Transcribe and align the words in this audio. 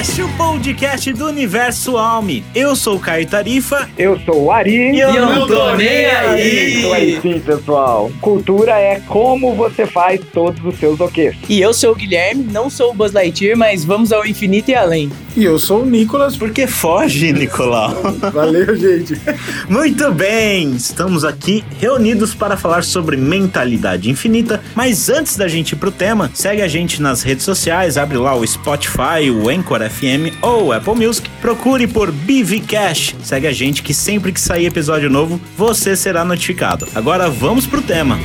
Cast, 0.00 0.22
o 0.22 0.28
podcast 0.34 1.12
do 1.12 1.26
Universo 1.26 1.98
Alme. 1.98 2.42
Eu 2.54 2.74
sou 2.74 2.96
o 2.96 2.98
Caio 2.98 3.26
Tarifa. 3.26 3.86
Eu 3.98 4.18
sou 4.20 4.44
o 4.44 4.50
Ari. 4.50 4.92
E 4.92 4.98
eu, 4.98 5.10
eu 5.10 5.26
não 5.26 5.46
tô 5.46 5.76
nem 5.76 6.06
aí. 6.06 6.78
Isso 6.78 6.92
aí 6.94 7.20
sim, 7.20 7.38
pessoal. 7.38 8.10
Cultura 8.18 8.78
é 8.78 8.98
como 9.00 9.54
você 9.54 9.84
faz 9.84 10.18
todos 10.32 10.64
os 10.64 10.78
seus 10.78 10.98
okês. 11.00 11.36
E 11.50 11.60
eu 11.60 11.74
sou 11.74 11.92
o 11.92 11.94
Guilherme, 11.94 12.44
não 12.44 12.70
sou 12.70 12.92
o 12.92 12.94
Buzz 12.94 13.12
Lightyear, 13.12 13.58
mas 13.58 13.84
vamos 13.84 14.10
ao 14.10 14.24
infinito 14.24 14.70
e 14.70 14.74
além. 14.74 15.12
E 15.36 15.44
eu 15.44 15.58
sou 15.58 15.82
o 15.82 15.86
Nicolas. 15.86 16.36
Porque 16.36 16.66
foge, 16.66 17.32
Nicolau. 17.32 17.94
Valeu, 18.32 18.76
gente. 18.76 19.20
Muito 19.68 20.12
bem, 20.12 20.72
estamos 20.72 21.24
aqui 21.24 21.64
reunidos 21.78 22.34
para 22.34 22.56
falar 22.56 22.82
sobre 22.82 23.16
mentalidade 23.16 24.10
infinita, 24.10 24.60
mas 24.74 25.08
antes 25.08 25.36
da 25.36 25.46
gente 25.48 25.72
ir 25.72 25.76
pro 25.76 25.90
tema, 25.90 26.30
segue 26.34 26.62
a 26.62 26.68
gente 26.68 27.00
nas 27.00 27.22
redes 27.22 27.44
sociais, 27.44 27.96
abre 27.96 28.16
lá 28.16 28.34
o 28.34 28.46
Spotify, 28.46 29.30
o 29.30 29.48
Anchor 29.48 29.80
FM 29.88 30.36
ou 30.42 30.66
o 30.66 30.72
Apple 30.72 30.94
Music, 30.94 31.28
procure 31.40 31.86
por 31.86 32.10
BV 32.10 32.60
Cash. 32.60 33.14
Segue 33.22 33.46
a 33.46 33.52
gente 33.52 33.82
que 33.82 33.94
sempre 33.94 34.32
que 34.32 34.40
sair 34.40 34.66
episódio 34.66 35.10
novo, 35.10 35.40
você 35.56 35.96
será 35.96 36.24
notificado. 36.24 36.86
Agora 36.94 37.28
vamos 37.28 37.66
pro 37.66 37.82
tema. 37.82 38.18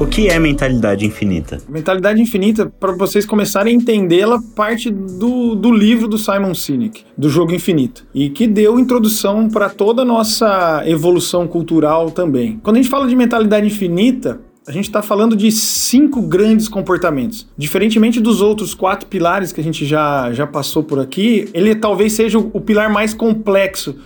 O 0.00 0.06
que 0.06 0.28
é 0.28 0.38
mentalidade 0.38 1.04
infinita? 1.04 1.58
Mentalidade 1.68 2.22
infinita, 2.22 2.66
para 2.66 2.92
vocês 2.92 3.26
começarem 3.26 3.74
a 3.74 3.76
entendê-la, 3.76 4.40
parte 4.54 4.90
do, 4.90 5.56
do 5.56 5.72
livro 5.72 6.06
do 6.06 6.16
Simon 6.16 6.54
Sinek, 6.54 7.02
do 7.16 7.28
Jogo 7.28 7.52
Infinito, 7.52 8.06
e 8.14 8.30
que 8.30 8.46
deu 8.46 8.78
introdução 8.78 9.48
para 9.48 9.68
toda 9.68 10.02
a 10.02 10.04
nossa 10.04 10.84
evolução 10.86 11.48
cultural 11.48 12.12
também. 12.12 12.60
Quando 12.62 12.76
a 12.76 12.78
gente 12.80 12.88
fala 12.88 13.08
de 13.08 13.16
mentalidade 13.16 13.66
infinita, 13.66 14.40
a 14.68 14.70
gente 14.70 14.84
está 14.84 15.02
falando 15.02 15.34
de 15.34 15.50
cinco 15.50 16.22
grandes 16.22 16.68
comportamentos. 16.68 17.48
Diferentemente 17.58 18.20
dos 18.20 18.40
outros 18.40 18.74
quatro 18.74 19.08
pilares 19.08 19.50
que 19.50 19.60
a 19.60 19.64
gente 19.64 19.84
já, 19.84 20.32
já 20.32 20.46
passou 20.46 20.84
por 20.84 21.00
aqui, 21.00 21.48
ele 21.52 21.74
talvez 21.74 22.12
seja 22.12 22.38
o, 22.38 22.48
o 22.54 22.60
pilar 22.60 22.88
mais 22.88 23.12
complexo. 23.12 23.96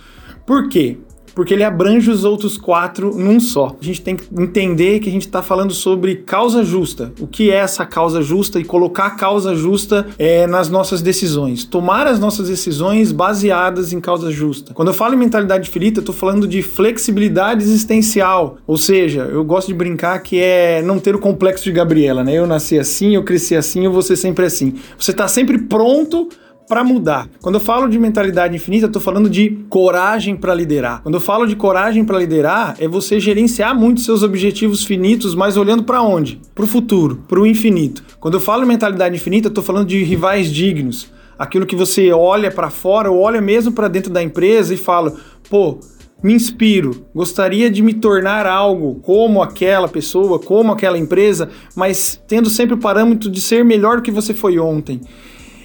Por 0.43 0.69
quê? 0.69 0.97
Porque 1.33 1.53
ele 1.53 1.63
abrange 1.63 2.09
os 2.09 2.23
outros 2.23 2.57
quatro 2.57 3.15
num 3.15 3.39
só. 3.39 3.75
A 3.79 3.83
gente 3.83 4.01
tem 4.01 4.15
que 4.15 4.25
entender 4.31 4.99
que 4.99 5.09
a 5.09 5.11
gente 5.11 5.25
está 5.25 5.41
falando 5.41 5.73
sobre 5.73 6.15
causa 6.15 6.63
justa. 6.63 7.13
O 7.19 7.27
que 7.27 7.51
é 7.51 7.55
essa 7.55 7.85
causa 7.85 8.21
justa 8.21 8.59
e 8.59 8.63
colocar 8.63 9.07
a 9.07 9.11
causa 9.11 9.55
justa 9.55 10.07
é, 10.17 10.47
nas 10.47 10.69
nossas 10.69 11.01
decisões. 11.01 11.63
Tomar 11.63 12.07
as 12.07 12.19
nossas 12.19 12.49
decisões 12.49 13.11
baseadas 13.11 13.93
em 13.93 13.99
causa 13.99 14.31
justa. 14.31 14.73
Quando 14.73 14.89
eu 14.89 14.93
falo 14.93 15.13
em 15.13 15.17
mentalidade 15.17 15.69
infinita, 15.69 15.99
eu 15.99 16.03
estou 16.03 16.15
falando 16.15 16.47
de 16.47 16.61
flexibilidade 16.61 17.63
existencial. 17.63 18.57
Ou 18.67 18.77
seja, 18.77 19.21
eu 19.21 19.43
gosto 19.43 19.67
de 19.67 19.73
brincar 19.73 20.19
que 20.19 20.39
é 20.39 20.81
não 20.81 20.99
ter 20.99 21.15
o 21.15 21.19
complexo 21.19 21.63
de 21.63 21.71
Gabriela, 21.71 22.23
né? 22.23 22.33
Eu 22.33 22.47
nasci 22.47 22.77
assim, 22.77 23.15
eu 23.15 23.23
cresci 23.23 23.55
assim, 23.55 23.85
eu 23.85 23.91
vou 23.91 24.01
ser 24.01 24.15
sempre 24.15 24.45
assim. 24.45 24.75
Você 24.97 25.11
está 25.11 25.27
sempre 25.27 25.57
pronto 25.57 26.29
para 26.67 26.83
mudar. 26.83 27.29
Quando 27.41 27.55
eu 27.55 27.61
falo 27.61 27.87
de 27.87 27.99
mentalidade 27.99 28.55
infinita, 28.55 28.87
eu 28.87 28.91
tô 28.91 28.99
falando 28.99 29.29
de 29.29 29.49
coragem 29.69 30.35
para 30.35 30.53
liderar. 30.53 31.01
Quando 31.01 31.15
eu 31.15 31.21
falo 31.21 31.45
de 31.45 31.55
coragem 31.55 32.05
para 32.05 32.17
liderar, 32.17 32.75
é 32.79 32.87
você 32.87 33.19
gerenciar 33.19 33.77
muito 33.77 34.01
seus 34.01 34.23
objetivos 34.23 34.83
finitos, 34.83 35.35
mas 35.35 35.57
olhando 35.57 35.83
para 35.83 36.01
onde? 36.01 36.39
Para 36.55 36.63
o 36.63 36.67
futuro, 36.67 37.23
para 37.27 37.39
o 37.39 37.45
infinito. 37.45 38.03
Quando 38.19 38.35
eu 38.35 38.39
falo 38.39 38.65
mentalidade 38.65 39.15
infinita, 39.15 39.47
eu 39.47 39.53
tô 39.53 39.61
falando 39.61 39.87
de 39.87 40.03
rivais 40.03 40.51
dignos. 40.51 41.11
Aquilo 41.37 41.65
que 41.65 41.75
você 41.75 42.11
olha 42.11 42.51
para 42.51 42.69
fora, 42.69 43.11
ou 43.11 43.19
olha 43.19 43.41
mesmo 43.41 43.71
para 43.71 43.87
dentro 43.87 44.11
da 44.11 44.21
empresa 44.21 44.73
e 44.73 44.77
fala: 44.77 45.13
"Pô, 45.49 45.79
me 46.23 46.33
inspiro, 46.33 47.05
gostaria 47.13 47.69
de 47.69 47.81
me 47.81 47.93
tornar 47.93 48.45
algo 48.45 48.95
como 49.01 49.41
aquela 49.41 49.89
pessoa, 49.89 50.39
como 50.39 50.71
aquela 50.71 50.97
empresa, 50.97 51.49
mas 51.75 52.17
tendo 52.25 52.49
sempre 52.49 52.75
o 52.75 52.77
parâmetro 52.77 53.29
de 53.29 53.41
ser 53.41 53.65
melhor 53.65 53.97
do 53.97 54.01
que 54.01 54.09
você 54.09 54.33
foi 54.33 54.57
ontem. 54.57 55.01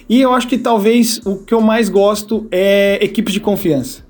E 0.09 0.19
eu 0.19 0.33
acho 0.33 0.47
que 0.47 0.57
talvez 0.57 1.21
o 1.23 1.37
que 1.37 1.53
eu 1.53 1.61
mais 1.61 1.87
gosto 1.87 2.47
é 2.51 2.97
equipes 2.99 3.31
de 3.31 3.39
confiança. 3.39 4.03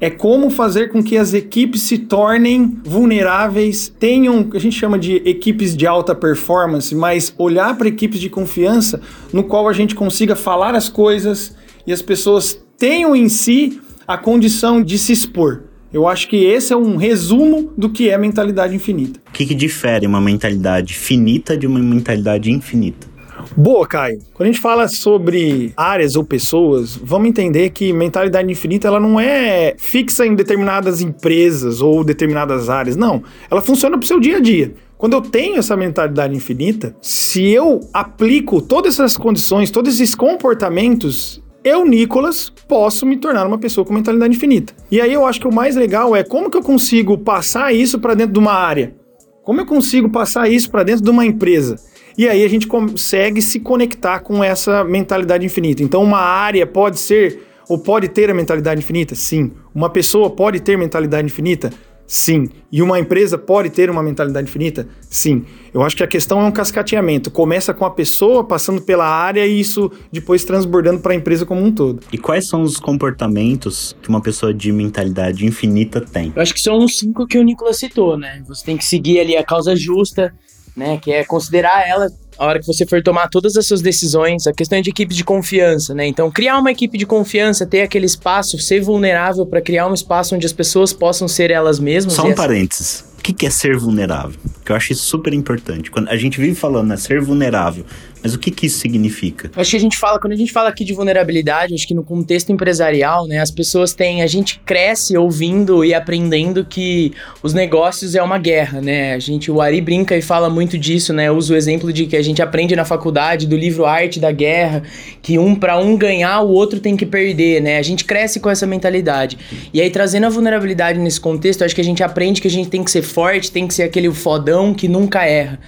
É 0.00 0.10
como 0.10 0.50
fazer 0.50 0.90
com 0.90 1.02
que 1.02 1.16
as 1.16 1.32
equipes 1.32 1.82
se 1.82 1.98
tornem 1.98 2.76
vulneráveis, 2.84 3.88
tenham, 3.88 4.50
a 4.52 4.58
gente 4.58 4.76
chama 4.76 4.98
de 4.98 5.22
equipes 5.24 5.74
de 5.74 5.86
alta 5.86 6.14
performance, 6.14 6.94
mas 6.94 7.32
olhar 7.38 7.78
para 7.78 7.86
equipes 7.88 8.20
de 8.20 8.28
confiança 8.28 9.00
no 9.32 9.44
qual 9.44 9.68
a 9.68 9.72
gente 9.72 9.94
consiga 9.94 10.34
falar 10.34 10.74
as 10.74 10.88
coisas 10.88 11.56
e 11.86 11.92
as 11.92 12.02
pessoas 12.02 12.60
tenham 12.76 13.14
em 13.14 13.28
si 13.28 13.80
a 14.06 14.18
condição 14.18 14.82
de 14.82 14.98
se 14.98 15.12
expor. 15.12 15.62
Eu 15.92 16.08
acho 16.08 16.28
que 16.28 16.44
esse 16.44 16.72
é 16.72 16.76
um 16.76 16.96
resumo 16.96 17.72
do 17.78 17.88
que 17.88 18.10
é 18.10 18.18
mentalidade 18.18 18.74
infinita. 18.74 19.20
O 19.28 19.32
que, 19.32 19.46
que 19.46 19.54
difere 19.54 20.06
uma 20.06 20.20
mentalidade 20.20 20.92
finita 20.92 21.56
de 21.56 21.66
uma 21.66 21.78
mentalidade 21.78 22.50
infinita? 22.50 23.15
Boa, 23.54 23.86
Caio. 23.86 24.18
Quando 24.32 24.48
a 24.48 24.52
gente 24.52 24.60
fala 24.60 24.88
sobre 24.88 25.72
áreas 25.76 26.16
ou 26.16 26.24
pessoas, 26.24 26.96
vamos 26.96 27.28
entender 27.28 27.70
que 27.70 27.92
mentalidade 27.92 28.50
infinita 28.50 28.88
ela 28.88 29.00
não 29.00 29.20
é 29.20 29.74
fixa 29.76 30.26
em 30.26 30.34
determinadas 30.34 31.00
empresas 31.00 31.80
ou 31.80 32.02
determinadas 32.02 32.68
áreas. 32.70 32.96
Não. 32.96 33.22
Ela 33.50 33.60
funciona 33.60 33.96
para 33.96 34.04
o 34.04 34.08
seu 34.08 34.20
dia 34.20 34.38
a 34.38 34.40
dia. 34.40 34.74
Quando 34.96 35.12
eu 35.12 35.20
tenho 35.20 35.58
essa 35.58 35.76
mentalidade 35.76 36.34
infinita, 36.34 36.96
se 37.02 37.46
eu 37.48 37.80
aplico 37.92 38.62
todas 38.62 38.94
essas 38.94 39.16
condições, 39.16 39.70
todos 39.70 39.94
esses 39.94 40.14
comportamentos, 40.14 41.42
eu, 41.62 41.84
Nicolas, 41.84 42.50
posso 42.68 43.04
me 43.04 43.16
tornar 43.16 43.46
uma 43.46 43.58
pessoa 43.58 43.84
com 43.84 43.92
mentalidade 43.92 44.34
infinita. 44.34 44.72
E 44.90 45.00
aí 45.00 45.12
eu 45.12 45.26
acho 45.26 45.40
que 45.40 45.48
o 45.48 45.52
mais 45.52 45.76
legal 45.76 46.16
é 46.16 46.24
como 46.24 46.50
que 46.50 46.56
eu 46.56 46.62
consigo 46.62 47.18
passar 47.18 47.74
isso 47.74 47.98
para 47.98 48.14
dentro 48.14 48.32
de 48.32 48.38
uma 48.38 48.52
área? 48.52 48.94
Como 49.42 49.60
eu 49.60 49.66
consigo 49.66 50.08
passar 50.08 50.50
isso 50.50 50.70
para 50.70 50.82
dentro 50.82 51.04
de 51.04 51.10
uma 51.10 51.26
empresa? 51.26 51.76
E 52.18 52.28
aí 52.28 52.44
a 52.44 52.48
gente 52.48 52.66
consegue 52.66 53.42
se 53.42 53.60
conectar 53.60 54.20
com 54.20 54.42
essa 54.42 54.82
mentalidade 54.82 55.44
infinita. 55.44 55.82
Então, 55.82 56.02
uma 56.02 56.20
área 56.20 56.66
pode 56.66 56.98
ser 56.98 57.42
ou 57.68 57.78
pode 57.78 58.08
ter 58.08 58.30
a 58.30 58.34
mentalidade 58.34 58.80
infinita? 58.80 59.14
Sim. 59.14 59.52
Uma 59.74 59.90
pessoa 59.90 60.30
pode 60.30 60.60
ter 60.60 60.78
mentalidade 60.78 61.26
infinita? 61.26 61.70
Sim. 62.06 62.48
E 62.70 62.80
uma 62.80 63.00
empresa 63.00 63.36
pode 63.36 63.68
ter 63.68 63.90
uma 63.90 64.02
mentalidade 64.02 64.48
infinita? 64.48 64.86
Sim. 65.10 65.44
Eu 65.74 65.82
acho 65.82 65.96
que 65.96 66.04
a 66.04 66.06
questão 66.06 66.40
é 66.40 66.44
um 66.44 66.52
cascateamento. 66.52 67.30
Começa 67.30 67.74
com 67.74 67.84
a 67.84 67.90
pessoa 67.90 68.44
passando 68.44 68.80
pela 68.80 69.06
área 69.06 69.44
e 69.44 69.60
isso 69.60 69.90
depois 70.12 70.44
transbordando 70.44 71.00
para 71.00 71.12
a 71.12 71.16
empresa 71.16 71.44
como 71.44 71.62
um 71.62 71.72
todo. 71.72 72.00
E 72.12 72.16
quais 72.16 72.48
são 72.48 72.62
os 72.62 72.78
comportamentos 72.78 73.96
que 74.00 74.08
uma 74.08 74.20
pessoa 74.20 74.54
de 74.54 74.70
mentalidade 74.72 75.44
infinita 75.44 76.00
tem? 76.00 76.32
Eu 76.34 76.42
acho 76.42 76.54
que 76.54 76.60
são 76.60 76.78
os 76.78 76.96
cinco 76.96 77.26
que 77.26 77.38
o 77.38 77.42
Nicolas 77.42 77.78
citou, 77.78 78.16
né? 78.16 78.42
Você 78.46 78.64
tem 78.64 78.76
que 78.76 78.84
seguir 78.84 79.18
ali 79.18 79.36
a 79.36 79.44
causa 79.44 79.74
justa, 79.74 80.32
né? 80.76 80.98
Que 81.00 81.12
é 81.12 81.24
considerar 81.24 81.88
ela 81.88 82.08
a 82.38 82.44
hora 82.44 82.60
que 82.60 82.66
você 82.66 82.84
for 82.84 83.02
tomar 83.02 83.28
todas 83.28 83.56
as 83.56 83.66
suas 83.66 83.80
decisões, 83.80 84.46
a 84.46 84.52
questão 84.52 84.78
é 84.78 84.82
de 84.82 84.90
equipe 84.90 85.14
de 85.14 85.24
confiança, 85.24 85.94
né? 85.94 86.06
Então, 86.06 86.30
criar 86.30 86.58
uma 86.58 86.70
equipe 86.70 86.98
de 86.98 87.06
confiança, 87.06 87.64
ter 87.64 87.80
aquele 87.80 88.04
espaço, 88.04 88.58
ser 88.58 88.80
vulnerável 88.80 89.46
para 89.46 89.62
criar 89.62 89.86
um 89.86 89.94
espaço 89.94 90.34
onde 90.34 90.44
as 90.44 90.52
pessoas 90.52 90.92
possam 90.92 91.26
ser 91.26 91.50
elas 91.50 91.80
mesmas. 91.80 92.12
Só 92.12 92.26
um 92.26 92.34
parênteses 92.34 93.04
que, 93.26 93.32
que 93.32 93.46
é 93.46 93.50
ser 93.50 93.76
vulnerável? 93.76 94.38
Que 94.64 94.70
eu 94.70 94.76
acho 94.76 94.92
isso 94.92 95.02
super 95.02 95.32
importante. 95.34 95.90
Quando 95.90 96.08
a 96.08 96.16
gente 96.16 96.38
vive 96.38 96.54
falando, 96.54 96.88
né, 96.88 96.96
ser 96.96 97.20
vulnerável, 97.20 97.84
mas 98.26 98.34
o 98.34 98.40
que, 98.40 98.50
que 98.50 98.66
isso 98.66 98.80
significa? 98.80 99.52
Acho 99.54 99.70
que 99.70 99.76
a 99.76 99.80
gente 99.80 99.96
fala, 99.96 100.18
quando 100.18 100.32
a 100.32 100.36
gente 100.36 100.52
fala 100.52 100.68
aqui 100.68 100.84
de 100.84 100.92
vulnerabilidade, 100.92 101.72
acho 101.72 101.86
que 101.86 101.94
no 101.94 102.02
contexto 102.02 102.50
empresarial, 102.50 103.24
né, 103.28 103.38
as 103.38 103.52
pessoas 103.52 103.94
têm, 103.94 104.20
a 104.20 104.26
gente 104.26 104.58
cresce 104.66 105.16
ouvindo 105.16 105.84
e 105.84 105.94
aprendendo 105.94 106.64
que 106.64 107.12
os 107.40 107.54
negócios 107.54 108.16
é 108.16 108.22
uma 108.24 108.36
guerra, 108.36 108.80
né? 108.80 109.14
A 109.14 109.20
gente, 109.20 109.48
o 109.48 109.60
Ari 109.60 109.80
brinca 109.80 110.16
e 110.16 110.20
fala 110.20 110.50
muito 110.50 110.76
disso, 110.76 111.12
né? 111.12 111.30
Usa 111.30 111.54
o 111.54 111.56
exemplo 111.56 111.92
de 111.92 112.06
que 112.06 112.16
a 112.16 112.22
gente 112.22 112.42
aprende 112.42 112.74
na 112.74 112.84
faculdade 112.84 113.46
do 113.46 113.56
livro 113.56 113.84
Arte 113.84 114.18
da 114.18 114.32
Guerra, 114.32 114.82
que 115.22 115.38
um 115.38 115.54
para 115.54 115.78
um 115.78 115.96
ganhar, 115.96 116.40
o 116.40 116.50
outro 116.50 116.80
tem 116.80 116.96
que 116.96 117.06
perder, 117.06 117.62
né? 117.62 117.78
A 117.78 117.82
gente 117.82 118.04
cresce 118.04 118.40
com 118.40 118.50
essa 118.50 118.66
mentalidade. 118.66 119.38
E 119.72 119.80
aí 119.80 119.88
trazendo 119.88 120.26
a 120.26 120.30
vulnerabilidade 120.30 120.98
nesse 120.98 121.20
contexto, 121.20 121.62
acho 121.62 121.76
que 121.76 121.80
a 121.80 121.84
gente 121.84 122.02
aprende 122.02 122.40
que 122.40 122.48
a 122.48 122.50
gente 122.50 122.68
tem 122.68 122.82
que 122.82 122.90
ser 122.90 123.02
forte, 123.02 123.52
tem 123.52 123.68
que 123.68 123.74
ser 123.74 123.84
aquele 123.84 124.12
fodão 124.12 124.74
que 124.74 124.88
nunca 124.88 125.24
erra. 125.24 125.60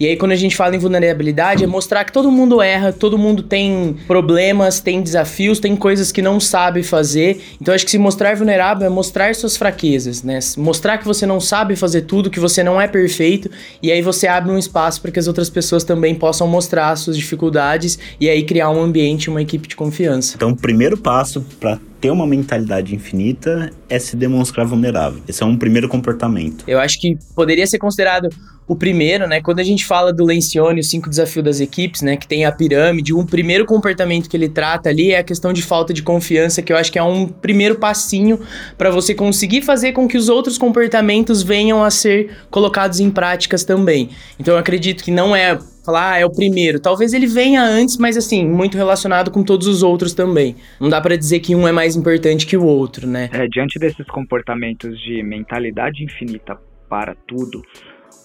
E 0.00 0.06
aí, 0.06 0.16
quando 0.16 0.32
a 0.32 0.36
gente 0.36 0.56
fala 0.56 0.74
em 0.74 0.78
vulnerabilidade, 0.78 1.62
é 1.62 1.66
mostrar 1.66 2.04
que 2.04 2.10
todo 2.10 2.30
mundo 2.30 2.62
erra, 2.62 2.90
todo 2.90 3.18
mundo 3.18 3.42
tem 3.42 3.94
problemas, 4.06 4.80
tem 4.80 5.02
desafios, 5.02 5.60
tem 5.60 5.76
coisas 5.76 6.10
que 6.10 6.22
não 6.22 6.40
sabe 6.40 6.82
fazer. 6.82 7.38
Então, 7.60 7.74
acho 7.74 7.84
que 7.84 7.90
se 7.90 7.98
mostrar 7.98 8.34
vulnerável 8.34 8.86
é 8.86 8.88
mostrar 8.88 9.34
suas 9.34 9.58
fraquezas, 9.58 10.22
né? 10.22 10.38
Mostrar 10.56 10.96
que 10.96 11.04
você 11.04 11.26
não 11.26 11.38
sabe 11.38 11.76
fazer 11.76 12.02
tudo, 12.02 12.30
que 12.30 12.40
você 12.40 12.64
não 12.64 12.80
é 12.80 12.88
perfeito, 12.88 13.50
e 13.82 13.92
aí 13.92 14.00
você 14.00 14.26
abre 14.26 14.50
um 14.50 14.56
espaço 14.56 15.02
para 15.02 15.10
que 15.10 15.18
as 15.18 15.28
outras 15.28 15.50
pessoas 15.50 15.84
também 15.84 16.14
possam 16.14 16.48
mostrar 16.48 16.96
suas 16.96 17.14
dificuldades 17.14 17.98
e 18.18 18.30
aí 18.30 18.42
criar 18.42 18.70
um 18.70 18.80
ambiente, 18.80 19.28
uma 19.28 19.42
equipe 19.42 19.68
de 19.68 19.76
confiança. 19.76 20.32
Então, 20.34 20.52
o 20.52 20.56
primeiro 20.56 20.96
passo 20.96 21.44
para 21.60 21.78
ter 22.00 22.10
uma 22.10 22.26
mentalidade 22.26 22.94
infinita 22.94 23.70
é 23.86 23.98
se 23.98 24.16
demonstrar 24.16 24.64
vulnerável. 24.64 25.20
Esse 25.28 25.42
é 25.42 25.46
um 25.46 25.58
primeiro 25.58 25.90
comportamento. 25.90 26.64
Eu 26.66 26.78
acho 26.78 26.98
que 26.98 27.18
poderia 27.34 27.66
ser 27.66 27.78
considerado 27.78 28.30
o 28.70 28.76
primeiro, 28.76 29.26
né? 29.26 29.40
Quando 29.40 29.58
a 29.58 29.64
gente 29.64 29.84
fala 29.84 30.12
do 30.12 30.24
Lencioni, 30.24 30.78
os 30.78 30.88
cinco 30.88 31.10
desafios 31.10 31.44
das 31.44 31.58
equipes, 31.58 32.02
né? 32.02 32.16
Que 32.16 32.24
tem 32.24 32.44
a 32.44 32.52
pirâmide, 32.52 33.12
um 33.12 33.26
primeiro 33.26 33.64
comportamento 33.64 34.30
que 34.30 34.36
ele 34.36 34.48
trata 34.48 34.88
ali 34.88 35.10
é 35.10 35.18
a 35.18 35.24
questão 35.24 35.52
de 35.52 35.60
falta 35.60 35.92
de 35.92 36.04
confiança, 36.04 36.62
que 36.62 36.72
eu 36.72 36.76
acho 36.76 36.92
que 36.92 36.96
é 36.96 37.02
um 37.02 37.26
primeiro 37.26 37.74
passinho 37.80 38.38
para 38.78 38.88
você 38.88 39.12
conseguir 39.12 39.62
fazer 39.62 39.90
com 39.90 40.06
que 40.06 40.16
os 40.16 40.28
outros 40.28 40.56
comportamentos 40.56 41.42
venham 41.42 41.82
a 41.82 41.90
ser 41.90 42.30
colocados 42.48 43.00
em 43.00 43.10
práticas 43.10 43.64
também. 43.64 44.10
Então 44.38 44.54
eu 44.54 44.60
acredito 44.60 45.02
que 45.02 45.10
não 45.10 45.34
é 45.34 45.58
falar, 45.84 46.12
ah, 46.12 46.18
é 46.20 46.24
o 46.24 46.30
primeiro. 46.30 46.78
Talvez 46.78 47.12
ele 47.12 47.26
venha 47.26 47.64
antes, 47.64 47.96
mas 47.96 48.16
assim, 48.16 48.46
muito 48.46 48.78
relacionado 48.78 49.32
com 49.32 49.42
todos 49.42 49.66
os 49.66 49.82
outros 49.82 50.14
também. 50.14 50.54
Não 50.78 50.88
dá 50.88 51.00
para 51.00 51.16
dizer 51.16 51.40
que 51.40 51.56
um 51.56 51.66
é 51.66 51.72
mais 51.72 51.96
importante 51.96 52.46
que 52.46 52.56
o 52.56 52.64
outro, 52.64 53.04
né? 53.08 53.30
É, 53.32 53.48
diante 53.48 53.80
desses 53.80 54.06
comportamentos 54.06 54.96
de 55.00 55.24
mentalidade 55.24 56.04
infinita 56.04 56.56
para 56.88 57.16
tudo, 57.26 57.62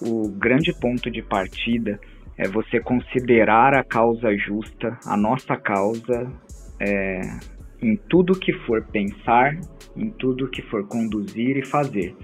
o 0.02 0.30
grande 0.30 0.74
ponto 0.74 1.10
de 1.10 1.22
partida 1.22 2.00
é 2.38 2.48
você 2.48 2.80
considerar 2.80 3.74
a 3.74 3.84
causa 3.84 4.36
justa, 4.38 4.98
a 5.06 5.16
nossa 5.16 5.56
causa, 5.56 6.32
é, 6.80 7.22
em 7.82 7.96
tudo 7.96 8.38
que 8.38 8.52
for 8.66 8.84
pensar, 8.84 9.58
em 9.96 10.10
tudo 10.10 10.50
que 10.50 10.62
for 10.64 10.86
conduzir 10.88 11.58
e 11.58 11.66
fazer. 11.66 12.16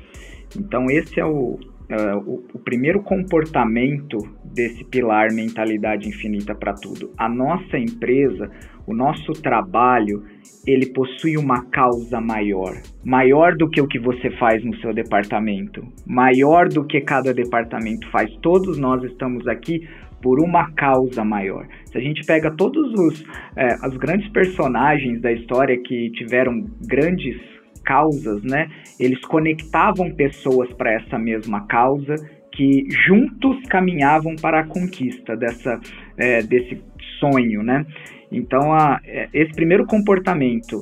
Então, 0.58 0.90
esse 0.90 1.20
é 1.20 1.26
o, 1.26 1.58
uh, 1.92 2.18
o, 2.26 2.44
o, 2.54 2.60
primeiro 2.60 3.02
comportamento 3.02 4.18
desse 4.44 4.84
pilar 4.86 5.32
mentalidade 5.34 6.08
infinita 6.08 6.56
para 6.56 6.74
tudo. 6.74 7.12
A 7.18 7.28
nossa 7.28 7.78
empresa, 7.78 8.50
o 8.88 8.94
nosso 8.94 9.34
trabalho, 9.34 10.24
ele 10.66 10.88
possui 10.88 11.38
uma 11.38 11.66
causa 11.66 12.22
maior, 12.22 12.74
maior 13.04 13.56
do 13.56 13.70
que 13.70 13.82
o 13.82 13.88
que 13.88 14.00
você 14.00 14.30
faz 14.38 14.64
no 14.64 14.76
seu 14.78 14.94
departamento, 14.94 15.86
maior 16.06 16.68
do 16.68 16.86
que 16.86 17.02
cada 17.02 17.34
departamento 17.34 18.10
faz. 18.10 18.32
Todos 18.42 18.78
nós 18.78 19.04
estamos 19.04 19.48
aqui 19.48 19.88
por 20.22 20.40
uma 20.40 20.72
causa 20.74 21.26
maior. 21.26 21.68
Se 21.86 21.98
a 21.98 22.02
gente 22.02 22.24
pega 22.26 22.52
todos 22.52 22.94
os 22.94 23.26
é, 23.56 23.74
as 23.82 23.98
grandes 23.98 24.30
personagens 24.32 25.20
da 25.20 25.32
história 25.32 25.78
que 25.82 26.12
tiveram 26.12 26.64
grandes 26.88 27.36
causas, 27.84 28.44
né? 28.44 28.70
Eles 29.00 29.20
conectavam 29.22 30.12
pessoas 30.12 30.72
para 30.74 30.94
essa 30.94 31.18
mesma 31.18 31.66
causa 31.68 32.16
que 32.52 32.86
juntos 32.90 33.58
caminhavam 33.70 34.36
para 34.36 34.60
a 34.60 34.68
conquista 34.68 35.36
dessa, 35.36 35.80
é, 36.18 36.42
desse 36.42 36.82
sonho, 37.20 37.64
né? 37.64 37.86
Então, 38.32 38.74
a, 38.74 39.00
é, 39.04 39.30
esse 39.34 39.52
primeiro 39.54 39.86
comportamento, 39.86 40.80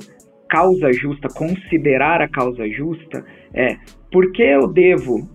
causa 0.48 0.92
justa, 0.92 1.28
considerar 1.28 2.20
a 2.20 2.28
causa 2.28 2.68
justa, 2.68 3.24
é 3.54 3.76
por 4.10 4.32
que 4.32 4.42
eu 4.42 4.66
devo 4.66 5.28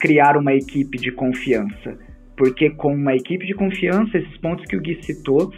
criar 0.00 0.36
uma 0.36 0.52
equipe 0.52 0.98
de 0.98 1.12
confiança? 1.12 1.98
Porque 2.36 2.70
com 2.70 2.94
uma 2.94 3.14
equipe 3.14 3.46
de 3.46 3.54
confiança, 3.54 4.18
esses 4.18 4.36
pontos 4.38 4.64
que 4.66 4.76
o 4.76 4.80
Gui 4.80 5.02
citou, 5.02 5.50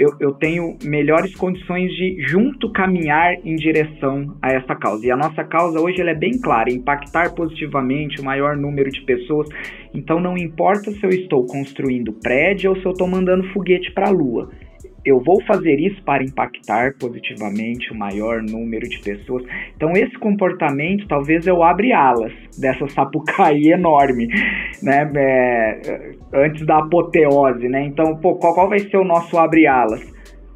eu, 0.00 0.16
eu 0.18 0.32
tenho 0.32 0.78
melhores 0.82 1.36
condições 1.36 1.92
de 1.92 2.16
junto 2.26 2.72
caminhar 2.72 3.34
em 3.44 3.54
direção 3.54 4.34
a 4.40 4.50
essa 4.50 4.74
causa. 4.74 5.06
E 5.06 5.10
a 5.10 5.16
nossa 5.16 5.44
causa 5.44 5.78
hoje 5.78 6.00
ela 6.00 6.12
é 6.12 6.14
bem 6.14 6.40
clara, 6.40 6.72
impactar 6.72 7.34
positivamente 7.34 8.18
o 8.18 8.24
maior 8.24 8.56
número 8.56 8.90
de 8.90 9.02
pessoas. 9.02 9.46
Então 9.92 10.18
não 10.18 10.38
importa 10.38 10.90
se 10.90 11.04
eu 11.04 11.10
estou 11.10 11.44
construindo 11.44 12.14
prédio 12.14 12.70
ou 12.70 12.76
se 12.76 12.86
eu 12.86 12.92
estou 12.92 13.06
mandando 13.06 13.46
foguete 13.52 13.92
para 13.92 14.08
a 14.08 14.10
lua 14.10 14.48
eu 15.04 15.20
vou 15.20 15.42
fazer 15.44 15.78
isso 15.80 16.02
para 16.02 16.22
impactar 16.22 16.94
positivamente 16.98 17.92
o 17.92 17.96
maior 17.96 18.42
número 18.42 18.88
de 18.88 18.98
pessoas. 18.98 19.44
Então, 19.74 19.92
esse 19.92 20.16
comportamento, 20.18 21.06
talvez 21.08 21.46
eu 21.46 21.62
abra 21.62 21.96
alas 21.96 22.32
dessa 22.58 22.86
sapucaí 22.88 23.72
enorme, 23.72 24.28
né? 24.82 25.10
É, 25.16 26.12
antes 26.34 26.66
da 26.66 26.78
apoteose, 26.78 27.68
né? 27.68 27.84
Então, 27.84 28.16
pô, 28.16 28.34
qual, 28.34 28.54
qual 28.54 28.68
vai 28.68 28.78
ser 28.80 28.98
o 28.98 29.04
nosso 29.04 29.38
abre 29.38 29.66
alas? 29.66 30.00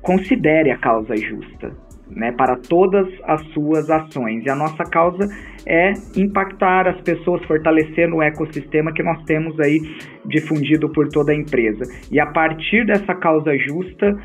Considere 0.03 0.71
a 0.71 0.77
causa 0.77 1.17
justa, 1.17 1.75
né? 2.15 2.33
Para 2.33 2.57
todas 2.57 3.07
as 3.25 3.43
suas 3.53 3.91
ações. 3.91 4.45
E 4.45 4.51
a 4.51 4.55
nossa 4.55 4.85
causa 4.85 5.29
é 5.67 5.93
impactar 6.17 6.89
as 6.89 7.01
pessoas, 7.01 7.45
fortalecer 7.45 8.13
o 8.13 8.23
ecossistema 8.23 8.93
que 8.93 9.03
nós 9.03 9.23
temos 9.25 9.59
aí 9.61 9.81
difundido 10.27 10.89
por 10.91 11.09
toda 11.09 11.33
a 11.33 11.35
empresa. 11.35 11.85
E 12.11 12.21
a 12.21 12.27
partir 12.27 12.87
dessa 12.87 13.15
causa 13.15 13.57
justa, 13.59 14.17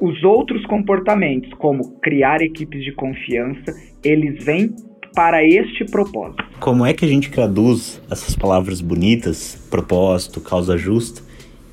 os 0.00 0.22
outros 0.22 0.64
comportamentos, 0.66 1.52
como 1.54 1.98
criar 2.00 2.42
equipes 2.42 2.84
de 2.84 2.92
confiança, 2.92 3.72
eles 4.02 4.44
vêm 4.44 4.74
para 5.14 5.44
este 5.44 5.84
propósito. 5.84 6.44
Como 6.58 6.84
é 6.84 6.92
que 6.92 7.04
a 7.04 7.08
gente 7.08 7.30
traduz 7.30 8.02
essas 8.10 8.34
palavras 8.34 8.80
bonitas, 8.80 9.66
propósito, 9.70 10.40
causa 10.40 10.76
justa, 10.76 11.22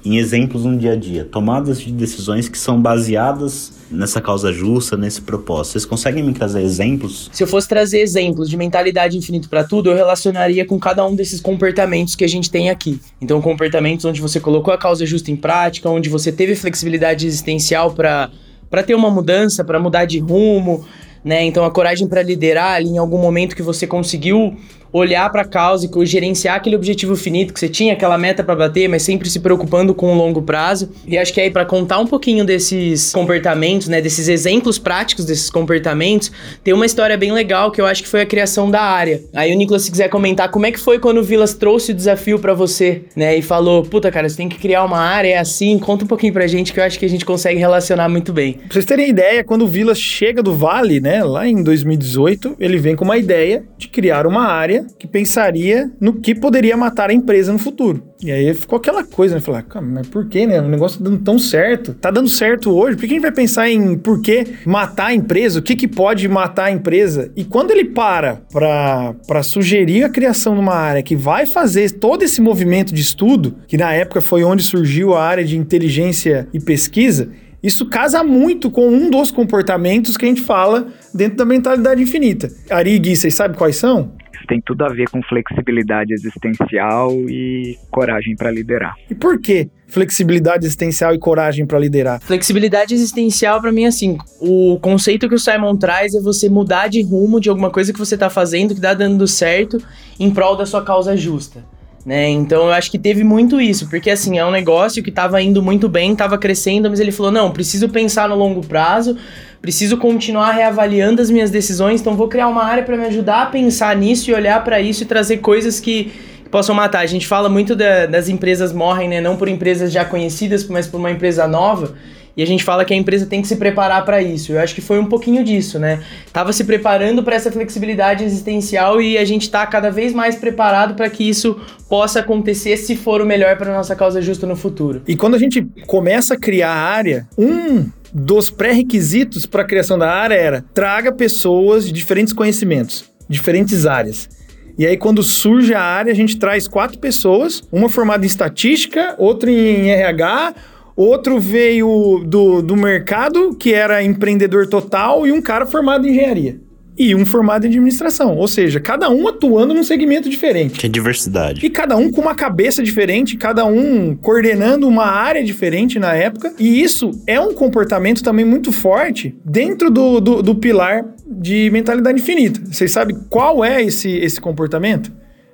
em 0.05 0.17
exemplos 0.17 0.65
no 0.65 0.77
dia 0.77 0.93
a 0.93 0.95
dia, 0.95 1.25
tomadas 1.25 1.81
de 1.81 1.91
decisões 1.91 2.47
que 2.47 2.57
são 2.57 2.81
baseadas 2.81 3.80
nessa 3.91 4.21
causa 4.21 4.51
justa, 4.51 4.95
nesse 4.95 5.21
propósito. 5.21 5.73
Vocês 5.73 5.85
conseguem 5.85 6.23
me 6.23 6.33
trazer 6.33 6.61
exemplos? 6.61 7.29
Se 7.31 7.43
eu 7.43 7.47
fosse 7.47 7.67
trazer 7.67 7.99
exemplos 7.99 8.49
de 8.49 8.57
mentalidade 8.57 9.17
infinita 9.17 9.47
para 9.49 9.63
tudo, 9.63 9.89
eu 9.89 9.95
relacionaria 9.95 10.65
com 10.65 10.79
cada 10.79 11.05
um 11.05 11.15
desses 11.15 11.41
comportamentos 11.41 12.15
que 12.15 12.23
a 12.23 12.29
gente 12.29 12.49
tem 12.49 12.69
aqui. 12.69 12.99
Então, 13.21 13.41
comportamentos 13.41 14.05
onde 14.05 14.21
você 14.21 14.39
colocou 14.39 14.73
a 14.73 14.77
causa 14.77 15.05
justa 15.05 15.29
em 15.31 15.35
prática, 15.35 15.89
onde 15.89 16.09
você 16.09 16.31
teve 16.31 16.55
flexibilidade 16.55 17.27
existencial 17.27 17.91
para 17.91 18.31
para 18.69 18.83
ter 18.83 18.95
uma 18.95 19.11
mudança, 19.11 19.65
para 19.65 19.77
mudar 19.77 20.05
de 20.05 20.17
rumo, 20.17 20.85
né? 21.25 21.43
Então, 21.43 21.65
a 21.65 21.69
coragem 21.69 22.07
para 22.07 22.23
liderar 22.23 22.75
ali 22.75 22.87
em 22.87 22.97
algum 22.97 23.17
momento 23.17 23.53
que 23.53 23.61
você 23.61 23.85
conseguiu 23.85 24.55
olhar 24.91 25.29
para 25.31 25.41
a 25.41 25.45
causa 25.45 25.87
e 25.87 26.05
gerenciar 26.05 26.55
aquele 26.55 26.75
objetivo 26.75 27.15
finito 27.15 27.53
que 27.53 27.59
você 27.59 27.69
tinha, 27.69 27.93
aquela 27.93 28.17
meta 28.17 28.43
para 28.43 28.55
bater, 28.55 28.89
mas 28.89 29.03
sempre 29.03 29.29
se 29.29 29.39
preocupando 29.39 29.93
com 29.93 30.11
o 30.11 30.15
longo 30.15 30.41
prazo. 30.41 30.89
E 31.07 31.17
acho 31.17 31.33
que 31.33 31.39
aí 31.39 31.49
para 31.49 31.65
contar 31.65 31.99
um 31.99 32.07
pouquinho 32.07 32.45
desses 32.45 33.11
comportamentos, 33.11 33.87
né, 33.87 34.01
desses 34.01 34.27
exemplos 34.27 34.77
práticos 34.77 35.25
desses 35.25 35.49
comportamentos, 35.49 36.31
tem 36.63 36.73
uma 36.73 36.85
história 36.85 37.17
bem 37.17 37.31
legal 37.31 37.71
que 37.71 37.79
eu 37.79 37.85
acho 37.85 38.03
que 38.03 38.09
foi 38.09 38.21
a 38.21 38.25
criação 38.25 38.69
da 38.69 38.81
área. 38.81 39.21
Aí 39.33 39.53
o 39.53 39.57
Nicolas 39.57 39.83
se 39.83 39.91
quiser 39.91 40.09
comentar 40.09 40.49
como 40.49 40.65
é 40.65 40.71
que 40.71 40.79
foi 40.79 40.99
quando 40.99 41.19
o 41.19 41.23
Vilas 41.23 41.53
trouxe 41.53 41.91
o 41.91 41.95
desafio 41.95 42.39
para 42.39 42.53
você, 42.53 43.03
né, 43.15 43.37
e 43.37 43.41
falou: 43.41 43.83
"Puta, 43.83 44.11
cara, 44.11 44.27
você 44.27 44.37
tem 44.37 44.49
que 44.49 44.57
criar 44.57 44.83
uma 44.83 44.99
área 44.99 45.29
é 45.29 45.37
assim". 45.37 45.77
Conta 45.79 46.03
um 46.03 46.07
pouquinho 46.07 46.33
pra 46.33 46.47
gente 46.47 46.73
que 46.73 46.79
eu 46.79 46.83
acho 46.83 46.99
que 46.99 47.05
a 47.05 47.09
gente 47.09 47.25
consegue 47.25 47.59
relacionar 47.59 48.09
muito 48.09 48.33
bem. 48.33 48.53
Pra 48.53 48.67
vocês 48.71 48.85
terem 48.85 49.09
ideia, 49.09 49.43
quando 49.43 49.63
o 49.63 49.67
Vilas 49.67 49.99
chega 49.99 50.43
do 50.43 50.53
Vale, 50.53 50.99
né, 50.99 51.23
lá 51.23 51.47
em 51.47 51.63
2018, 51.63 52.55
ele 52.59 52.77
vem 52.77 52.95
com 52.95 53.05
uma 53.05 53.17
ideia 53.17 53.63
de 53.77 53.87
criar 53.87 54.27
uma 54.27 54.47
área 54.47 54.80
que 54.97 55.07
pensaria 55.07 55.91
no 55.99 56.13
que 56.13 56.33
poderia 56.33 56.75
matar 56.77 57.09
a 57.09 57.13
empresa 57.13 57.51
no 57.51 57.59
futuro. 57.59 58.03
E 58.23 58.31
aí 58.31 58.53
ficou 58.53 58.77
aquela 58.77 59.03
coisa, 59.03 59.35
né? 59.35 59.41
Falar, 59.41 59.65
mas 59.81 60.07
por 60.07 60.27
que, 60.27 60.45
né? 60.45 60.61
O 60.61 60.67
negócio 60.67 60.99
tá 60.99 61.09
dando 61.09 61.23
tão 61.23 61.39
certo. 61.39 61.93
Tá 61.93 62.11
dando 62.11 62.29
certo 62.29 62.71
hoje. 62.71 62.95
Por 62.95 63.01
que 63.01 63.13
a 63.13 63.15
gente 63.15 63.21
vai 63.21 63.31
pensar 63.31 63.69
em 63.69 63.97
por 63.97 64.21
que 64.21 64.45
matar 64.65 65.07
a 65.07 65.13
empresa? 65.13 65.59
O 65.59 65.61
que, 65.61 65.75
que 65.75 65.87
pode 65.87 66.27
matar 66.27 66.65
a 66.65 66.71
empresa? 66.71 67.31
E 67.35 67.43
quando 67.43 67.71
ele 67.71 67.85
para 67.85 68.41
para 68.51 69.43
sugerir 69.43 70.03
a 70.03 70.09
criação 70.09 70.53
de 70.53 70.59
uma 70.59 70.75
área 70.75 71.01
que 71.01 71.15
vai 71.15 71.47
fazer 71.47 71.91
todo 71.91 72.23
esse 72.23 72.41
movimento 72.41 72.93
de 72.93 73.01
estudo, 73.01 73.55
que 73.67 73.77
na 73.77 73.93
época 73.93 74.21
foi 74.21 74.43
onde 74.43 74.63
surgiu 74.63 75.15
a 75.15 75.23
área 75.23 75.43
de 75.43 75.57
inteligência 75.57 76.47
e 76.53 76.59
pesquisa, 76.59 77.29
isso 77.63 77.85
casa 77.87 78.23
muito 78.23 78.71
com 78.71 78.87
um 78.87 79.09
dos 79.09 79.31
comportamentos 79.31 80.17
que 80.17 80.25
a 80.25 80.27
gente 80.27 80.41
fala 80.41 80.87
dentro 81.13 81.37
da 81.37 81.45
mentalidade 81.45 82.01
infinita. 82.01 82.49
Ari 82.69 82.95
e 82.95 82.99
Gui, 82.99 83.15
vocês 83.15 83.35
sabem 83.35 83.57
quais 83.57 83.75
são? 83.75 84.11
tem 84.47 84.59
tudo 84.59 84.83
a 84.83 84.89
ver 84.89 85.09
com 85.09 85.21
flexibilidade 85.23 86.13
existencial 86.13 87.11
e 87.29 87.77
coragem 87.89 88.35
para 88.35 88.51
liderar. 88.51 88.95
E 89.09 89.15
por 89.15 89.39
que 89.39 89.69
flexibilidade 89.87 90.65
existencial 90.65 91.15
e 91.15 91.19
coragem 91.19 91.65
para 91.65 91.79
liderar? 91.79 92.19
Flexibilidade 92.19 92.93
existencial 92.93 93.61
para 93.61 93.71
mim 93.71 93.85
assim, 93.85 94.17
o 94.41 94.77
conceito 94.81 95.29
que 95.29 95.35
o 95.35 95.39
Simon 95.39 95.77
traz 95.77 96.13
é 96.13 96.19
você 96.19 96.49
mudar 96.49 96.89
de 96.89 97.01
rumo 97.01 97.39
de 97.39 97.49
alguma 97.49 97.69
coisa 97.69 97.93
que 97.93 97.99
você 97.99 98.15
está 98.15 98.29
fazendo 98.29 98.75
que 98.75 98.81
dá 98.81 98.93
dando 98.93 99.25
certo 99.25 99.81
em 100.19 100.29
prol 100.29 100.57
da 100.57 100.65
sua 100.65 100.83
causa 100.83 101.15
justa. 101.15 101.63
Né? 102.05 102.29
Então 102.29 102.63
eu 102.65 102.71
acho 102.71 102.89
que 102.89 102.97
teve 102.97 103.23
muito 103.23 103.61
isso, 103.61 103.87
porque 103.87 104.09
assim, 104.09 104.39
é 104.39 104.45
um 104.45 104.49
negócio 104.49 105.03
que 105.03 105.09
estava 105.09 105.39
indo 105.41 105.61
muito 105.61 105.87
bem, 105.87 106.13
estava 106.13 106.37
crescendo, 106.37 106.89
mas 106.89 106.99
ele 106.99 107.11
falou: 107.11 107.31
"Não, 107.31 107.51
preciso 107.51 107.87
pensar 107.89 108.27
no 108.27 108.35
longo 108.35 108.65
prazo, 108.65 109.15
preciso 109.61 109.97
continuar 109.97 110.51
reavaliando 110.51 111.21
as 111.21 111.29
minhas 111.29 111.51
decisões, 111.51 112.01
então 112.01 112.15
vou 112.15 112.27
criar 112.27 112.47
uma 112.47 112.63
área 112.63 112.81
para 112.81 112.97
me 112.97 113.05
ajudar 113.05 113.43
a 113.43 113.45
pensar 113.45 113.95
nisso 113.95 114.31
e 114.31 114.33
olhar 114.33 114.63
para 114.63 114.81
isso 114.81 115.03
e 115.03 115.05
trazer 115.05 115.37
coisas 115.37 115.79
que 115.79 116.11
possam 116.49 116.73
matar. 116.73 117.01
A 117.01 117.05
gente 117.05 117.27
fala 117.27 117.47
muito 117.47 117.75
da, 117.75 118.07
das 118.07 118.27
empresas 118.27 118.73
morrem, 118.73 119.07
né, 119.07 119.21
não 119.21 119.37
por 119.37 119.47
empresas 119.47 119.91
já 119.91 120.03
conhecidas, 120.03 120.67
mas 120.67 120.87
por 120.87 120.97
uma 120.97 121.11
empresa 121.11 121.47
nova. 121.47 121.93
E 122.35 122.41
a 122.41 122.47
gente 122.47 122.63
fala 122.63 122.85
que 122.85 122.93
a 122.93 122.97
empresa 122.97 123.25
tem 123.25 123.41
que 123.41 123.47
se 123.47 123.55
preparar 123.55 124.05
para 124.05 124.21
isso. 124.21 124.53
Eu 124.53 124.59
acho 124.59 124.73
que 124.73 124.81
foi 124.81 124.99
um 124.99 125.05
pouquinho 125.05 125.43
disso, 125.43 125.77
né? 125.77 126.01
Tava 126.31 126.53
se 126.53 126.63
preparando 126.63 127.23
para 127.23 127.35
essa 127.35 127.51
flexibilidade 127.51 128.23
existencial 128.23 129.01
e 129.01 129.17
a 129.17 129.25
gente 129.25 129.43
está 129.43 129.65
cada 129.67 129.89
vez 129.89 130.13
mais 130.13 130.35
preparado 130.35 130.95
para 130.95 131.09
que 131.09 131.27
isso 131.27 131.59
possa 131.89 132.19
acontecer 132.19 132.77
se 132.77 132.95
for 132.95 133.21
o 133.21 133.25
melhor 133.25 133.57
para 133.57 133.73
nossa 133.73 133.95
causa 133.95 134.21
justa 134.21 134.47
no 134.47 134.55
futuro. 134.55 135.01
E 135.07 135.15
quando 135.15 135.35
a 135.35 135.39
gente 135.39 135.61
começa 135.85 136.35
a 136.35 136.37
criar 136.37 136.71
a 136.71 136.79
área, 136.79 137.27
um 137.37 137.89
dos 138.13 138.49
pré-requisitos 138.49 139.45
para 139.45 139.61
a 139.61 139.65
criação 139.65 139.97
da 139.97 140.09
área 140.09 140.35
era 140.35 140.65
traga 140.73 141.11
pessoas 141.11 141.85
de 141.85 141.91
diferentes 141.91 142.33
conhecimentos, 142.33 143.05
diferentes 143.29 143.85
áreas. 143.85 144.29
E 144.77 144.85
aí, 144.85 144.97
quando 144.97 145.21
surge 145.21 145.73
a 145.73 145.81
área, 145.81 146.11
a 146.11 146.15
gente 146.15 146.37
traz 146.37 146.67
quatro 146.67 146.97
pessoas, 146.97 147.61
uma 147.71 147.89
formada 147.89 148.25
em 148.25 148.27
estatística, 148.27 149.15
outra 149.17 149.51
em 149.51 149.89
RH, 149.89 150.55
outro 151.01 151.39
veio 151.39 152.23
do, 152.25 152.61
do 152.61 152.75
mercado, 152.75 153.55
que 153.55 153.73
era 153.73 154.03
empreendedor 154.03 154.67
total, 154.67 155.25
e 155.25 155.31
um 155.31 155.41
cara 155.41 155.65
formado 155.65 156.07
em 156.07 156.11
engenharia 156.11 156.59
e 156.97 157.15
um 157.15 157.25
formado 157.25 157.65
em 157.65 157.69
administração. 157.69 158.37
Ou 158.37 158.47
seja, 158.47 158.79
cada 158.79 159.09
um 159.09 159.27
atuando 159.27 159.73
num 159.73 159.83
segmento 159.83 160.29
diferente. 160.29 160.79
Que 160.79 160.87
diversidade. 160.87 161.65
E 161.65 161.69
cada 161.69 161.97
um 161.97 162.11
com 162.11 162.21
uma 162.21 162.35
cabeça 162.35 162.83
diferente, 162.83 163.37
cada 163.37 163.65
um 163.65 164.15
coordenando 164.15 164.87
uma 164.87 165.05
área 165.05 165.43
diferente 165.43 165.97
na 165.97 166.13
época. 166.13 166.53
E 166.59 166.81
isso 166.81 167.11
é 167.25 167.39
um 167.39 167.53
comportamento 167.53 168.21
também 168.21 168.45
muito 168.45 168.71
forte 168.71 169.35
dentro 169.43 169.89
do, 169.89 170.19
do, 170.19 170.41
do 170.43 170.55
pilar 170.55 171.05
de 171.25 171.69
mentalidade 171.71 172.19
infinita. 172.19 172.61
Vocês 172.65 172.91
sabem 172.91 173.17
qual 173.29 173.65
é 173.65 173.81
esse, 173.81 174.09
esse 174.17 174.39
comportamento? 174.39 175.11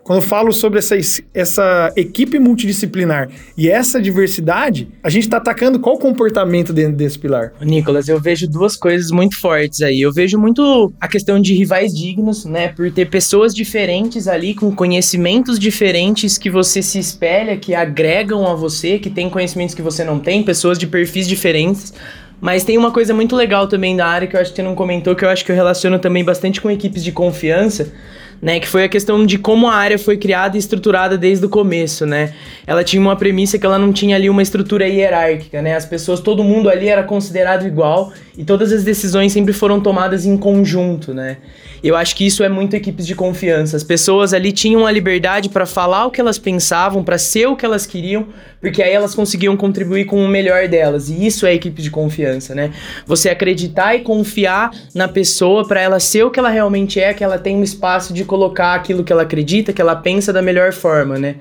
Quando 0.07 0.21
eu 0.21 0.25
falo 0.25 0.53
sobre 0.53 0.79
essa, 0.79 0.95
essa 1.33 1.91
equipe 1.93 2.39
multidisciplinar 2.39 3.29
e 3.57 3.69
essa 3.69 4.01
diversidade, 4.01 4.87
a 5.03 5.09
gente 5.09 5.23
está 5.23 5.35
atacando 5.35 5.81
qual 5.81 5.97
comportamento 5.97 6.71
dentro 6.71 6.95
desse 6.95 7.19
pilar? 7.19 7.51
Nicolas, 7.59 8.07
eu 8.07 8.17
vejo 8.17 8.47
duas 8.47 8.77
coisas 8.77 9.11
muito 9.11 9.37
fortes 9.37 9.81
aí. 9.81 9.99
Eu 9.99 10.13
vejo 10.13 10.39
muito 10.39 10.93
a 10.97 11.09
questão 11.09 11.41
de 11.41 11.53
rivais 11.53 11.93
dignos, 11.93 12.45
né? 12.45 12.69
Por 12.69 12.89
ter 12.89 13.09
pessoas 13.09 13.53
diferentes 13.53 14.29
ali, 14.29 14.55
com 14.55 14.73
conhecimentos 14.73 15.59
diferentes 15.59 16.37
que 16.37 16.49
você 16.49 16.81
se 16.81 16.97
espelha, 16.97 17.57
que 17.57 17.75
agregam 17.75 18.47
a 18.47 18.55
você, 18.55 18.99
que 18.99 19.09
tem 19.09 19.29
conhecimentos 19.29 19.75
que 19.75 19.81
você 19.81 20.05
não 20.05 20.19
tem, 20.19 20.41
pessoas 20.41 20.77
de 20.77 20.87
perfis 20.87 21.27
diferentes. 21.27 21.93
Mas 22.39 22.63
tem 22.63 22.77
uma 22.77 22.91
coisa 22.91 23.13
muito 23.13 23.35
legal 23.35 23.67
também 23.67 23.97
da 23.97 24.07
área 24.07 24.25
que 24.25 24.37
eu 24.37 24.39
acho 24.39 24.51
que 24.51 24.55
você 24.55 24.63
não 24.63 24.73
comentou, 24.73 25.13
que 25.17 25.25
eu 25.25 25.29
acho 25.29 25.43
que 25.43 25.51
eu 25.51 25.55
relaciono 25.55 25.99
também 25.99 26.23
bastante 26.23 26.61
com 26.61 26.71
equipes 26.71 27.03
de 27.03 27.11
confiança 27.11 27.91
né? 28.41 28.59
Que 28.59 28.67
foi 28.67 28.83
a 28.83 28.89
questão 28.89 29.25
de 29.25 29.37
como 29.37 29.67
a 29.67 29.73
área 29.73 29.97
foi 29.97 30.17
criada 30.17 30.55
e 30.55 30.59
estruturada 30.59 31.17
desde 31.17 31.45
o 31.45 31.49
começo, 31.49 32.05
né? 32.05 32.33
Ela 32.65 32.83
tinha 32.83 33.01
uma 33.01 33.15
premissa 33.15 33.57
que 33.57 33.65
ela 33.65 33.79
não 33.79 33.91
tinha 33.91 34.15
ali 34.15 34.29
uma 34.29 34.41
estrutura 34.41 34.87
hierárquica, 34.87 35.61
né? 35.61 35.75
As 35.75 35.85
pessoas, 35.85 36.19
todo 36.19 36.43
mundo 36.43 36.69
ali 36.69 36.87
era 36.87 37.03
considerado 37.03 37.65
igual 37.65 38.11
e 38.37 38.43
todas 38.43 38.71
as 38.71 38.83
decisões 38.83 39.31
sempre 39.31 39.53
foram 39.53 39.79
tomadas 39.79 40.25
em 40.25 40.37
conjunto, 40.37 41.13
né? 41.13 41.37
Eu 41.83 41.95
acho 41.95 42.15
que 42.15 42.25
isso 42.25 42.43
é 42.43 42.49
muito 42.49 42.75
equipes 42.75 43.05
de 43.05 43.13
confiança. 43.13 43.77
As 43.77 43.83
pessoas 43.83 44.33
ali 44.33 44.51
tinham 44.51 44.85
a 44.85 44.91
liberdade 44.91 45.49
para 45.49 45.65
falar 45.65 46.05
o 46.05 46.11
que 46.11 46.19
elas 46.19 46.39
pensavam, 46.39 47.03
para 47.03 47.17
ser 47.17 47.47
o 47.47 47.55
que 47.55 47.65
elas 47.65 47.85
queriam, 47.85 48.27
porque 48.59 48.81
aí 48.81 48.91
elas 48.91 49.13
conseguiam 49.13 49.55
contribuir 49.55 50.05
com 50.05 50.23
o 50.23 50.27
melhor 50.27 50.67
delas. 50.67 51.09
E 51.09 51.25
isso 51.25 51.45
é 51.45 51.53
equipe 51.53 51.81
de 51.81 51.91
confiança, 51.91 52.55
né? 52.55 52.71
Você 53.05 53.29
acreditar 53.29 53.95
e 53.95 53.99
confiar 53.99 54.71
na 54.93 55.07
pessoa 55.07 55.67
para 55.67 55.79
ela 55.79 55.99
ser 55.99 56.23
o 56.23 56.31
que 56.31 56.39
ela 56.39 56.49
realmente 56.49 56.99
é, 56.99 57.13
que 57.13 57.23
ela 57.23 57.37
tem 57.37 57.55
um 57.55 57.63
espaço 57.63 58.13
de 58.13 58.25
colocar 58.27 58.75
aquilo 58.75 59.03
que 59.03 59.11
ela 59.11 59.23
acredita, 59.23 59.73
que 59.73 59.81
ela 59.81 59.95
pensa 59.95 60.31
da 60.31 60.41
melhor 60.41 60.71
forma, 60.71 61.17
né? 61.17 61.37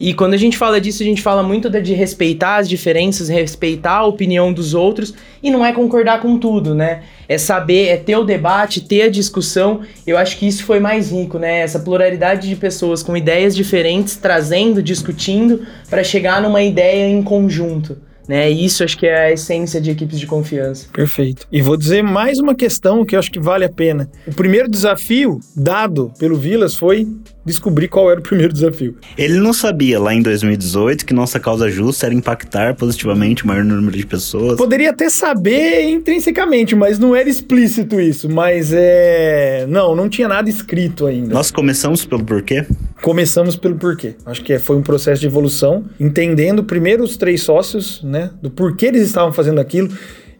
E 0.00 0.14
quando 0.14 0.32
a 0.32 0.38
gente 0.38 0.56
fala 0.56 0.80
disso, 0.80 1.02
a 1.02 1.06
gente 1.06 1.20
fala 1.20 1.42
muito 1.42 1.68
de 1.68 1.92
respeitar 1.92 2.56
as 2.56 2.66
diferenças, 2.66 3.28
respeitar 3.28 3.96
a 3.96 4.06
opinião 4.06 4.50
dos 4.50 4.72
outros 4.72 5.12
e 5.42 5.50
não 5.50 5.64
é 5.64 5.74
concordar 5.74 6.22
com 6.22 6.38
tudo, 6.38 6.74
né? 6.74 7.02
É 7.28 7.36
saber, 7.36 7.88
é 7.88 7.98
ter 7.98 8.16
o 8.16 8.24
debate, 8.24 8.80
ter 8.80 9.02
a 9.02 9.10
discussão. 9.10 9.82
Eu 10.06 10.16
acho 10.16 10.38
que 10.38 10.48
isso 10.48 10.64
foi 10.64 10.80
mais 10.80 11.12
rico, 11.12 11.38
né? 11.38 11.60
Essa 11.60 11.78
pluralidade 11.78 12.48
de 12.48 12.56
pessoas 12.56 13.02
com 13.02 13.14
ideias 13.14 13.54
diferentes, 13.54 14.16
trazendo, 14.16 14.82
discutindo, 14.82 15.66
para 15.90 16.02
chegar 16.02 16.40
numa 16.40 16.62
ideia 16.62 17.06
em 17.06 17.22
conjunto. 17.22 17.98
Né? 18.30 18.48
Isso 18.48 18.84
acho 18.84 18.96
que 18.96 19.08
é 19.08 19.22
a 19.22 19.32
essência 19.32 19.80
de 19.80 19.90
equipes 19.90 20.20
de 20.20 20.24
confiança. 20.24 20.86
Perfeito. 20.92 21.48
E 21.50 21.60
vou 21.60 21.76
dizer 21.76 22.00
mais 22.00 22.38
uma 22.38 22.54
questão 22.54 23.04
que 23.04 23.16
eu 23.16 23.18
acho 23.18 23.28
que 23.28 23.40
vale 23.40 23.64
a 23.64 23.68
pena. 23.68 24.08
O 24.24 24.32
primeiro 24.32 24.70
desafio 24.70 25.40
dado 25.56 26.12
pelo 26.16 26.36
Vilas 26.36 26.76
foi 26.76 27.08
descobrir 27.44 27.88
qual 27.88 28.10
era 28.10 28.20
o 28.20 28.22
primeiro 28.22 28.52
desafio. 28.52 28.96
Ele 29.16 29.38
não 29.38 29.52
sabia 29.52 29.98
lá 29.98 30.14
em 30.14 30.22
2018 30.22 31.04
que 31.06 31.14
nossa 31.14 31.40
causa 31.40 31.70
justa 31.70 32.06
era 32.06 32.14
impactar 32.14 32.74
positivamente 32.74 33.44
o 33.44 33.46
maior 33.46 33.64
número 33.64 33.96
de 33.96 34.06
pessoas. 34.06 34.56
Poderia 34.56 34.90
até 34.90 35.08
saber 35.08 35.88
intrinsecamente, 35.88 36.74
mas 36.74 36.98
não 36.98 37.14
era 37.14 37.28
explícito 37.28 38.00
isso. 38.00 38.28
Mas 38.28 38.72
é. 38.72 39.66
Não, 39.68 39.94
não 39.94 40.08
tinha 40.08 40.28
nada 40.28 40.48
escrito 40.48 41.06
ainda. 41.06 41.34
Nós 41.34 41.50
começamos 41.50 42.04
pelo 42.04 42.24
porquê? 42.24 42.66
Começamos 43.02 43.56
pelo 43.56 43.76
porquê. 43.76 44.14
Acho 44.26 44.42
que 44.42 44.58
foi 44.58 44.76
um 44.76 44.82
processo 44.82 45.20
de 45.20 45.26
evolução, 45.26 45.84
entendendo 45.98 46.62
primeiro 46.64 47.02
os 47.02 47.16
três 47.16 47.42
sócios, 47.42 48.02
né? 48.02 48.30
Do 48.42 48.50
porquê 48.50 48.86
eles 48.86 49.02
estavam 49.02 49.32
fazendo 49.32 49.60
aquilo 49.60 49.88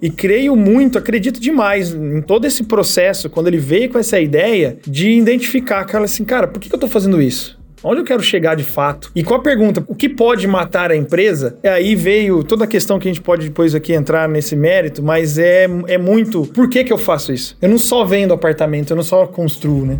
e 0.02 0.10
creio 0.10 0.56
muito, 0.56 0.98
acredito 0.98 1.40
demais 1.40 1.92
em 1.92 2.22
todo 2.22 2.46
esse 2.46 2.64
processo, 2.64 3.28
quando 3.28 3.48
ele 3.48 3.58
veio 3.58 3.90
com 3.90 3.98
essa 3.98 4.18
ideia 4.18 4.78
de 4.86 5.10
identificar 5.10 5.80
aquela 5.80 6.04
assim, 6.04 6.24
cara, 6.24 6.48
por 6.48 6.60
que 6.60 6.74
eu 6.74 6.78
tô 6.78 6.88
fazendo 6.88 7.20
isso? 7.20 7.60
Onde 7.82 8.00
eu 8.00 8.04
quero 8.04 8.22
chegar 8.22 8.54
de 8.56 8.64
fato? 8.64 9.10
E 9.14 9.24
com 9.24 9.34
a 9.34 9.38
pergunta, 9.40 9.82
o 9.88 9.94
que 9.94 10.06
pode 10.06 10.46
matar 10.46 10.90
a 10.90 10.96
empresa? 10.96 11.56
E 11.62 11.68
aí 11.68 11.94
veio 11.94 12.44
toda 12.44 12.64
a 12.64 12.66
questão 12.66 12.98
que 12.98 13.08
a 13.08 13.10
gente 13.10 13.22
pode 13.22 13.48
depois 13.48 13.74
aqui 13.74 13.94
entrar 13.94 14.28
nesse 14.28 14.54
mérito, 14.54 15.02
mas 15.02 15.38
é, 15.38 15.66
é 15.86 15.96
muito, 15.96 16.44
por 16.46 16.68
que 16.68 16.84
que 16.84 16.92
eu 16.92 16.98
faço 16.98 17.32
isso? 17.32 17.56
Eu 17.60 17.70
não 17.70 17.78
só 17.78 18.04
vendo 18.04 18.34
apartamento, 18.34 18.90
eu 18.90 18.96
não 18.96 19.02
só 19.02 19.26
construo, 19.26 19.86
né? 19.86 19.98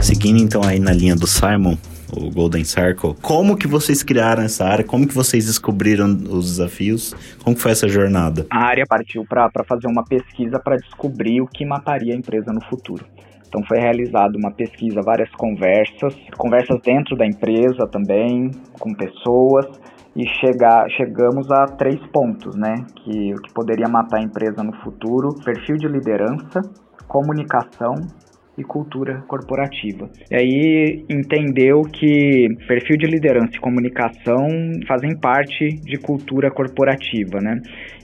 Seguindo 0.00 0.40
então 0.40 0.62
aí 0.62 0.78
na 0.78 0.92
linha 0.92 1.16
do 1.16 1.26
Simon, 1.26 1.76
o 2.16 2.30
Golden 2.30 2.64
Circle. 2.64 3.14
Como 3.22 3.56
que 3.56 3.66
vocês 3.66 4.02
criaram 4.02 4.42
essa 4.42 4.64
área? 4.64 4.84
Como 4.84 5.06
que 5.06 5.14
vocês 5.14 5.46
descobriram 5.46 6.06
os 6.30 6.46
desafios? 6.46 7.14
Como 7.42 7.56
foi 7.56 7.72
essa 7.72 7.88
jornada? 7.88 8.46
A 8.50 8.66
área 8.66 8.84
partiu 8.88 9.24
para 9.24 9.50
fazer 9.64 9.86
uma 9.86 10.04
pesquisa 10.04 10.58
para 10.58 10.76
descobrir 10.76 11.40
o 11.40 11.46
que 11.46 11.64
mataria 11.64 12.14
a 12.14 12.16
empresa 12.16 12.52
no 12.52 12.64
futuro. 12.64 13.04
Então 13.48 13.62
foi 13.66 13.78
realizada 13.78 14.38
uma 14.38 14.52
pesquisa, 14.52 15.00
várias 15.02 15.30
conversas, 15.32 16.14
conversas 16.36 16.80
dentro 16.82 17.16
da 17.16 17.26
empresa 17.26 17.84
também, 17.90 18.52
com 18.78 18.94
pessoas, 18.94 19.66
e 20.14 20.26
chegar, 20.40 20.88
chegamos 20.90 21.50
a 21.50 21.66
três 21.66 21.98
pontos, 22.12 22.54
né? 22.56 22.74
Que 22.96 23.32
o 23.32 23.36
que 23.36 23.52
poderia 23.52 23.88
matar 23.88 24.18
a 24.18 24.22
empresa 24.22 24.62
no 24.62 24.72
futuro: 24.82 25.34
perfil 25.44 25.76
de 25.76 25.88
liderança, 25.88 26.60
comunicação 27.08 27.94
e 28.58 28.64
cultura 28.64 29.22
corporativa. 29.26 30.10
E 30.30 30.36
aí 30.36 31.04
entendeu 31.08 31.82
que 31.82 32.48
perfil 32.66 32.96
de 32.96 33.06
liderança 33.06 33.56
e 33.56 33.60
comunicação 33.60 34.48
fazem 34.86 35.16
parte 35.16 35.68
de 35.82 35.96
cultura 35.96 36.50
corporativa, 36.50 37.40
né? 37.40 37.60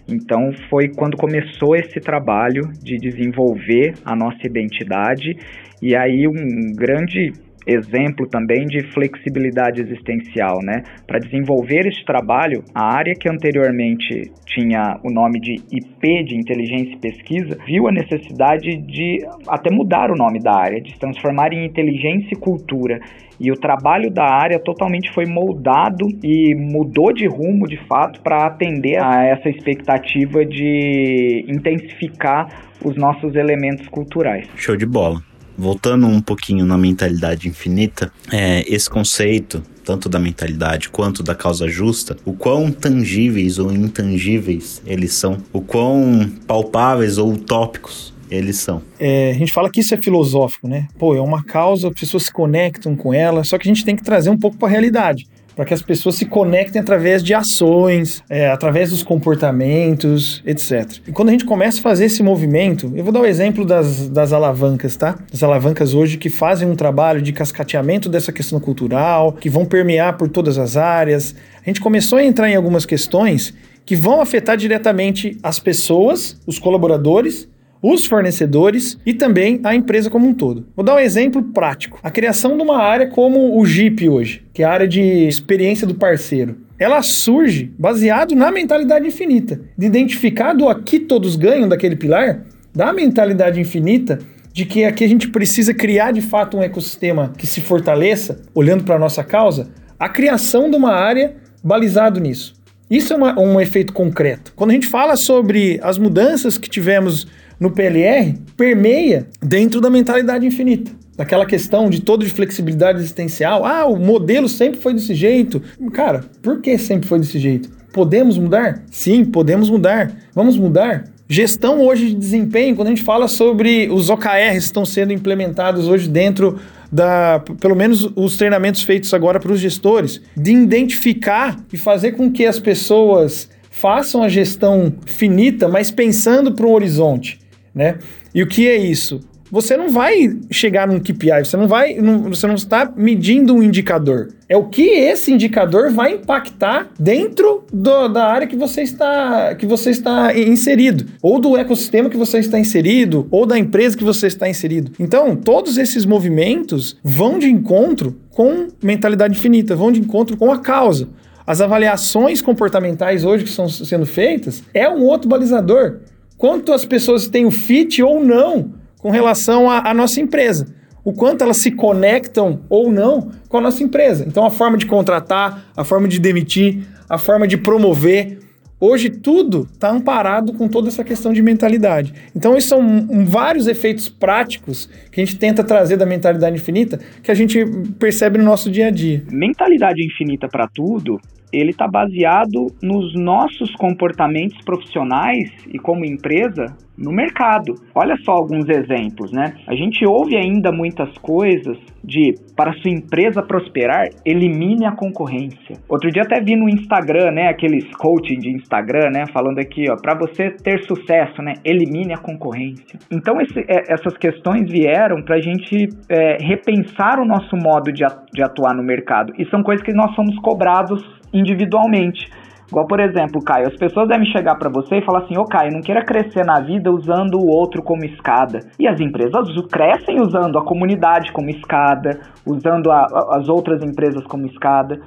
Então 0.08 0.52
foi 0.70 0.88
quando 0.88 1.16
começou 1.16 1.74
esse 1.74 2.00
trabalho 2.00 2.62
de 2.82 2.96
desenvolver 2.96 3.94
a 4.04 4.14
nossa 4.14 4.46
identidade 4.46 5.36
e 5.82 5.96
aí 5.96 6.26
um 6.28 6.72
grande 6.74 7.32
exemplo 7.66 8.28
também 8.28 8.64
de 8.66 8.82
flexibilidade 8.92 9.82
existencial, 9.82 10.58
né? 10.62 10.82
Para 11.06 11.18
desenvolver 11.18 11.86
esse 11.86 12.04
trabalho, 12.04 12.62
a 12.74 12.96
área 12.96 13.14
que 13.14 13.28
anteriormente 13.28 14.30
tinha 14.46 14.98
o 15.02 15.10
nome 15.10 15.40
de 15.40 15.54
IP 15.72 16.24
de 16.24 16.36
inteligência 16.36 16.94
e 16.94 16.98
pesquisa, 16.98 17.58
viu 17.66 17.88
a 17.88 17.92
necessidade 17.92 18.76
de 18.76 19.18
até 19.48 19.74
mudar 19.74 20.10
o 20.10 20.16
nome 20.16 20.38
da 20.38 20.54
área, 20.54 20.80
de 20.80 20.92
se 20.92 20.98
transformar 20.98 21.52
em 21.52 21.66
inteligência 21.66 22.30
e 22.32 22.36
cultura. 22.38 23.00
E 23.38 23.50
o 23.50 23.54
trabalho 23.54 24.10
da 24.10 24.24
área 24.24 24.58
totalmente 24.58 25.12
foi 25.12 25.26
moldado 25.26 26.06
e 26.24 26.54
mudou 26.54 27.12
de 27.12 27.26
rumo, 27.26 27.66
de 27.66 27.76
fato, 27.86 28.22
para 28.22 28.46
atender 28.46 28.98
a 28.98 29.24
essa 29.26 29.50
expectativa 29.50 30.44
de 30.44 31.44
intensificar 31.46 32.48
os 32.82 32.96
nossos 32.96 33.34
elementos 33.34 33.86
culturais. 33.88 34.48
Show 34.56 34.76
de 34.76 34.86
bola 34.86 35.20
voltando 35.56 36.06
um 36.06 36.20
pouquinho 36.20 36.64
na 36.64 36.76
mentalidade 36.76 37.48
infinita, 37.48 38.12
é, 38.32 38.64
esse 38.66 38.88
conceito, 38.88 39.62
tanto 39.84 40.08
da 40.08 40.18
mentalidade 40.18 40.88
quanto 40.88 41.22
da 41.22 41.34
causa 41.34 41.68
justa, 41.68 42.16
o 42.24 42.32
quão 42.32 42.70
tangíveis 42.70 43.58
ou 43.58 43.72
intangíveis 43.72 44.82
eles 44.86 45.14
são, 45.14 45.38
o 45.52 45.60
quão 45.60 46.30
palpáveis 46.46 47.18
ou 47.18 47.32
utópicos 47.32 48.14
eles 48.28 48.56
são. 48.56 48.82
É, 48.98 49.30
a 49.30 49.34
gente 49.34 49.52
fala 49.52 49.70
que 49.70 49.80
isso 49.80 49.94
é 49.94 49.96
filosófico, 49.96 50.66
né? 50.66 50.88
Pô, 50.98 51.14
é 51.14 51.20
uma 51.20 51.44
causa, 51.44 51.88
as 51.88 51.94
pessoas 51.94 52.24
se 52.24 52.32
conectam 52.32 52.96
com 52.96 53.14
ela, 53.14 53.44
só 53.44 53.56
que 53.56 53.68
a 53.68 53.72
gente 53.72 53.84
tem 53.84 53.94
que 53.94 54.02
trazer 54.02 54.30
um 54.30 54.38
pouco 54.38 54.56
para 54.56 54.68
a 54.68 54.70
realidade 54.70 55.26
para 55.56 55.64
que 55.64 55.72
as 55.72 55.80
pessoas 55.80 56.16
se 56.16 56.26
conectem 56.26 56.80
através 56.80 57.24
de 57.24 57.32
ações, 57.32 58.22
é, 58.28 58.48
através 58.50 58.90
dos 58.90 59.02
comportamentos, 59.02 60.42
etc. 60.44 60.98
E 61.08 61.12
quando 61.12 61.30
a 61.30 61.32
gente 61.32 61.46
começa 61.46 61.78
a 61.80 61.82
fazer 61.82 62.04
esse 62.04 62.22
movimento, 62.22 62.92
eu 62.94 63.02
vou 63.02 63.10
dar 63.10 63.20
o 63.20 63.26
exemplo 63.26 63.64
das, 63.64 64.06
das 64.10 64.34
alavancas, 64.34 64.96
tá? 64.96 65.18
As 65.32 65.42
alavancas 65.42 65.94
hoje 65.94 66.18
que 66.18 66.28
fazem 66.28 66.70
um 66.70 66.76
trabalho 66.76 67.22
de 67.22 67.32
cascateamento 67.32 68.06
dessa 68.10 68.30
questão 68.30 68.60
cultural, 68.60 69.32
que 69.32 69.48
vão 69.48 69.64
permear 69.64 70.18
por 70.18 70.28
todas 70.28 70.58
as 70.58 70.76
áreas. 70.76 71.34
A 71.64 71.70
gente 71.70 71.80
começou 71.80 72.18
a 72.18 72.24
entrar 72.24 72.50
em 72.50 72.54
algumas 72.54 72.84
questões 72.84 73.54
que 73.86 73.96
vão 73.96 74.20
afetar 74.20 74.58
diretamente 74.58 75.38
as 75.42 75.58
pessoas, 75.58 76.38
os 76.46 76.58
colaboradores 76.58 77.48
os 77.82 78.06
fornecedores 78.06 78.98
e 79.04 79.14
também 79.14 79.60
a 79.64 79.74
empresa 79.74 80.10
como 80.10 80.26
um 80.26 80.34
todo. 80.34 80.66
Vou 80.74 80.84
dar 80.84 80.96
um 80.96 80.98
exemplo 81.00 81.42
prático. 81.42 81.98
A 82.02 82.10
criação 82.10 82.56
de 82.56 82.62
uma 82.62 82.78
área 82.78 83.06
como 83.06 83.58
o 83.58 83.64
Jeep 83.64 84.08
hoje, 84.08 84.44
que 84.52 84.62
é 84.62 84.66
a 84.66 84.72
área 84.72 84.88
de 84.88 85.00
experiência 85.00 85.86
do 85.86 85.94
parceiro. 85.94 86.56
Ela 86.78 87.00
surge 87.02 87.72
baseado 87.78 88.34
na 88.34 88.50
mentalidade 88.50 89.06
infinita, 89.06 89.60
de 89.76 89.86
identificar 89.86 90.52
do 90.52 90.68
aqui 90.68 90.98
todos 90.98 91.36
ganham 91.36 91.68
daquele 91.68 91.96
pilar, 91.96 92.44
da 92.74 92.92
mentalidade 92.92 93.60
infinita 93.60 94.18
de 94.56 94.64
que 94.64 94.84
aqui 94.84 95.04
a 95.04 95.08
gente 95.08 95.28
precisa 95.28 95.74
criar 95.74 96.12
de 96.12 96.22
fato 96.22 96.56
um 96.56 96.62
ecossistema 96.62 97.30
que 97.36 97.46
se 97.46 97.60
fortaleça, 97.60 98.40
olhando 98.54 98.84
para 98.84 98.96
a 98.96 98.98
nossa 98.98 99.22
causa, 99.22 99.68
a 99.98 100.08
criação 100.08 100.70
de 100.70 100.76
uma 100.76 100.92
área 100.92 101.36
balizado 101.62 102.18
nisso. 102.18 102.54
Isso 102.90 103.12
é 103.12 103.16
uma, 103.16 103.38
um 103.38 103.60
efeito 103.60 103.92
concreto. 103.92 104.54
Quando 104.56 104.70
a 104.70 104.72
gente 104.72 104.86
fala 104.86 105.14
sobre 105.16 105.78
as 105.82 105.98
mudanças 105.98 106.56
que 106.56 106.70
tivemos 106.70 107.26
no 107.58 107.70
PLR, 107.70 108.34
permeia 108.56 109.26
dentro 109.42 109.80
da 109.80 109.90
mentalidade 109.90 110.46
infinita. 110.46 110.92
Daquela 111.16 111.46
questão 111.46 111.88
de 111.88 112.02
todo 112.02 112.24
de 112.24 112.30
flexibilidade 112.30 112.98
existencial. 112.98 113.64
Ah, 113.64 113.86
o 113.86 113.96
modelo 113.96 114.48
sempre 114.48 114.78
foi 114.80 114.92
desse 114.92 115.14
jeito. 115.14 115.62
Cara, 115.92 116.24
por 116.42 116.60
que 116.60 116.76
sempre 116.76 117.08
foi 117.08 117.18
desse 117.18 117.38
jeito? 117.38 117.70
Podemos 117.92 118.36
mudar? 118.36 118.82
Sim, 118.90 119.24
podemos 119.24 119.70
mudar. 119.70 120.12
Vamos 120.34 120.58
mudar? 120.58 121.04
Gestão 121.28 121.80
hoje 121.80 122.08
de 122.10 122.14
desempenho, 122.14 122.76
quando 122.76 122.88
a 122.88 122.90
gente 122.90 123.02
fala 123.02 123.26
sobre 123.26 123.88
os 123.90 124.10
OKRs 124.10 124.50
que 124.52 124.56
estão 124.58 124.84
sendo 124.84 125.12
implementados 125.12 125.88
hoje 125.88 126.08
dentro 126.08 126.60
da, 126.92 127.42
pelo 127.60 127.74
menos 127.74 128.08
os 128.14 128.36
treinamentos 128.36 128.82
feitos 128.82 129.12
agora 129.12 129.40
para 129.40 129.50
os 129.50 129.58
gestores, 129.58 130.20
de 130.36 130.52
identificar 130.52 131.58
e 131.72 131.76
fazer 131.76 132.12
com 132.12 132.30
que 132.30 132.46
as 132.46 132.60
pessoas 132.60 133.48
façam 133.70 134.22
a 134.22 134.28
gestão 134.28 134.92
finita, 135.04 135.68
mas 135.68 135.90
pensando 135.90 136.52
para 136.52 136.66
um 136.66 136.72
horizonte, 136.72 137.38
né? 137.76 137.98
E 138.34 138.42
o 138.42 138.46
que 138.48 138.66
é 138.66 138.76
isso? 138.76 139.20
você 139.50 139.76
não 139.76 139.88
vai 139.88 140.36
chegar 140.50 140.86
num 140.86 140.98
KPI, 140.98 141.44
você 141.44 141.56
não 141.56 141.68
vai, 141.68 141.94
não, 141.94 142.22
você 142.24 142.46
não 142.46 142.54
está 142.54 142.92
medindo 142.96 143.54
um 143.54 143.62
indicador. 143.62 144.28
É 144.48 144.56
o 144.56 144.64
que 144.64 144.82
esse 144.82 145.32
indicador 145.32 145.90
vai 145.90 146.14
impactar 146.14 146.88
dentro 146.98 147.64
do, 147.72 148.08
da 148.08 148.26
área 148.26 148.46
que 148.46 148.56
você 148.56 148.82
está 148.82 149.54
que 149.54 149.66
você 149.66 149.90
está 149.90 150.36
inserido, 150.36 151.06
ou 151.22 151.38
do 151.38 151.56
ecossistema 151.56 152.10
que 152.10 152.16
você 152.16 152.38
está 152.38 152.58
inserido, 152.58 153.26
ou 153.30 153.46
da 153.46 153.58
empresa 153.58 153.96
que 153.96 154.04
você 154.04 154.26
está 154.26 154.48
inserido. 154.48 154.92
Então, 154.98 155.36
todos 155.36 155.78
esses 155.78 156.04
movimentos 156.04 156.98
vão 157.02 157.38
de 157.38 157.48
encontro 157.48 158.16
com 158.30 158.68
mentalidade 158.82 159.38
infinita, 159.38 159.76
vão 159.76 159.92
de 159.92 160.00
encontro 160.00 160.36
com 160.36 160.52
a 160.52 160.58
causa. 160.58 161.08
As 161.46 161.60
avaliações 161.60 162.42
comportamentais 162.42 163.24
hoje 163.24 163.44
que 163.44 163.50
estão 163.50 163.68
sendo 163.68 164.04
feitas 164.04 164.64
é 164.74 164.88
um 164.88 165.02
outro 165.04 165.28
balizador. 165.28 166.00
Quanto 166.36 166.72
as 166.72 166.84
pessoas 166.84 167.28
têm 167.28 167.46
o 167.46 167.50
fit 167.50 168.02
ou 168.02 168.22
não 168.22 168.74
com 168.98 169.10
relação 169.10 169.70
à 169.70 169.94
nossa 169.94 170.20
empresa. 170.20 170.66
O 171.04 171.12
quanto 171.12 171.44
elas 171.44 171.58
se 171.58 171.70
conectam 171.70 172.62
ou 172.68 172.90
não 172.90 173.30
com 173.48 173.58
a 173.58 173.60
nossa 173.60 173.84
empresa. 173.84 174.24
Então, 174.26 174.44
a 174.44 174.50
forma 174.50 174.76
de 174.76 174.86
contratar, 174.86 175.66
a 175.76 175.84
forma 175.84 176.08
de 176.08 176.18
demitir, 176.18 176.80
a 177.08 177.16
forma 177.16 177.46
de 177.46 177.56
promover. 177.56 178.40
Hoje, 178.80 179.08
tudo 179.08 179.68
está 179.72 179.90
amparado 179.90 180.52
com 180.52 180.66
toda 180.66 180.88
essa 180.88 181.04
questão 181.04 181.32
de 181.32 181.40
mentalidade. 181.40 182.12
Então, 182.34 182.56
esses 182.56 182.68
são 182.68 182.80
um, 182.80 183.24
vários 183.24 183.68
efeitos 183.68 184.08
práticos 184.08 184.90
que 185.12 185.20
a 185.20 185.24
gente 185.24 185.38
tenta 185.38 185.62
trazer 185.62 185.96
da 185.96 186.04
mentalidade 186.04 186.56
infinita 186.56 186.98
que 187.22 187.30
a 187.30 187.34
gente 187.34 187.64
percebe 188.00 188.38
no 188.38 188.44
nosso 188.44 188.68
dia 188.68 188.88
a 188.88 188.90
dia. 188.90 189.22
Mentalidade 189.30 190.04
infinita 190.04 190.48
para 190.48 190.66
tudo 190.66 191.20
ele 191.52 191.70
está 191.70 191.86
baseado 191.86 192.66
nos 192.82 193.14
nossos 193.14 193.74
comportamentos 193.76 194.58
profissionais 194.64 195.50
e 195.72 195.78
como 195.78 196.04
empresa 196.04 196.76
no 196.98 197.12
mercado. 197.12 197.74
Olha 197.94 198.16
só 198.24 198.32
alguns 198.32 198.68
exemplos, 198.68 199.30
né? 199.32 199.54
A 199.66 199.74
gente 199.74 200.04
ouve 200.06 200.36
ainda 200.36 200.72
muitas 200.72 201.12
coisas 201.18 201.76
de 202.02 202.34
para 202.56 202.72
sua 202.74 202.90
empresa 202.90 203.42
prosperar, 203.42 204.08
elimine 204.24 204.86
a 204.86 204.92
concorrência. 204.92 205.76
Outro 205.88 206.10
dia 206.10 206.22
até 206.22 206.40
vi 206.40 206.56
no 206.56 206.68
Instagram, 206.68 207.32
né, 207.32 207.48
aqueles 207.48 207.84
coaching 207.96 208.38
de 208.38 208.50
Instagram, 208.50 209.10
né, 209.12 209.24
falando 209.32 209.58
aqui, 209.58 209.84
ó, 209.90 209.96
para 210.00 210.16
você 210.16 210.50
ter 210.50 210.82
sucesso, 210.84 211.42
né, 211.42 211.54
elimine 211.64 212.14
a 212.14 212.18
concorrência. 212.18 212.98
Então 213.10 213.38
esse, 213.40 213.58
é, 213.60 213.92
essas 213.92 214.16
questões 214.16 214.70
vieram 214.70 215.22
para 215.22 215.36
a 215.36 215.40
gente 215.40 215.88
é, 216.08 216.38
repensar 216.40 217.18
o 217.20 217.26
nosso 217.26 217.56
modo 217.56 217.92
de, 217.92 218.04
de 218.32 218.42
atuar 218.42 218.74
no 218.74 218.82
mercado 218.82 219.34
e 219.38 219.44
são 219.50 219.62
coisas 219.62 219.84
que 219.84 219.92
nós 219.92 220.14
somos 220.14 220.34
cobrados 220.38 221.02
individualmente. 221.38 222.30
Igual, 222.68 222.86
por 222.86 222.98
exemplo, 222.98 223.42
Caio, 223.44 223.68
as 223.68 223.76
pessoas 223.76 224.08
devem 224.08 224.26
chegar 224.26 224.56
para 224.56 224.68
você 224.68 224.96
e 224.96 225.04
falar 225.04 225.20
assim: 225.20 225.36
Ô 225.38 225.44
Caio, 225.44 225.72
não 225.72 225.80
queira 225.80 226.04
crescer 226.04 226.44
na 226.44 226.60
vida 226.60 226.90
usando 226.90 227.38
o 227.38 227.46
outro 227.46 227.82
como 227.82 228.04
escada. 228.04 228.60
E 228.78 228.88
as 228.88 229.00
empresas 229.00 229.48
crescem 229.70 230.20
usando 230.20 230.58
a 230.58 230.64
comunidade 230.64 231.32
como 231.32 231.48
escada, 231.48 232.18
usando 232.44 232.90
a, 232.90 233.06
as 233.32 233.48
outras 233.48 233.82
empresas 233.82 234.24
como 234.24 234.46
escada. 234.46 235.00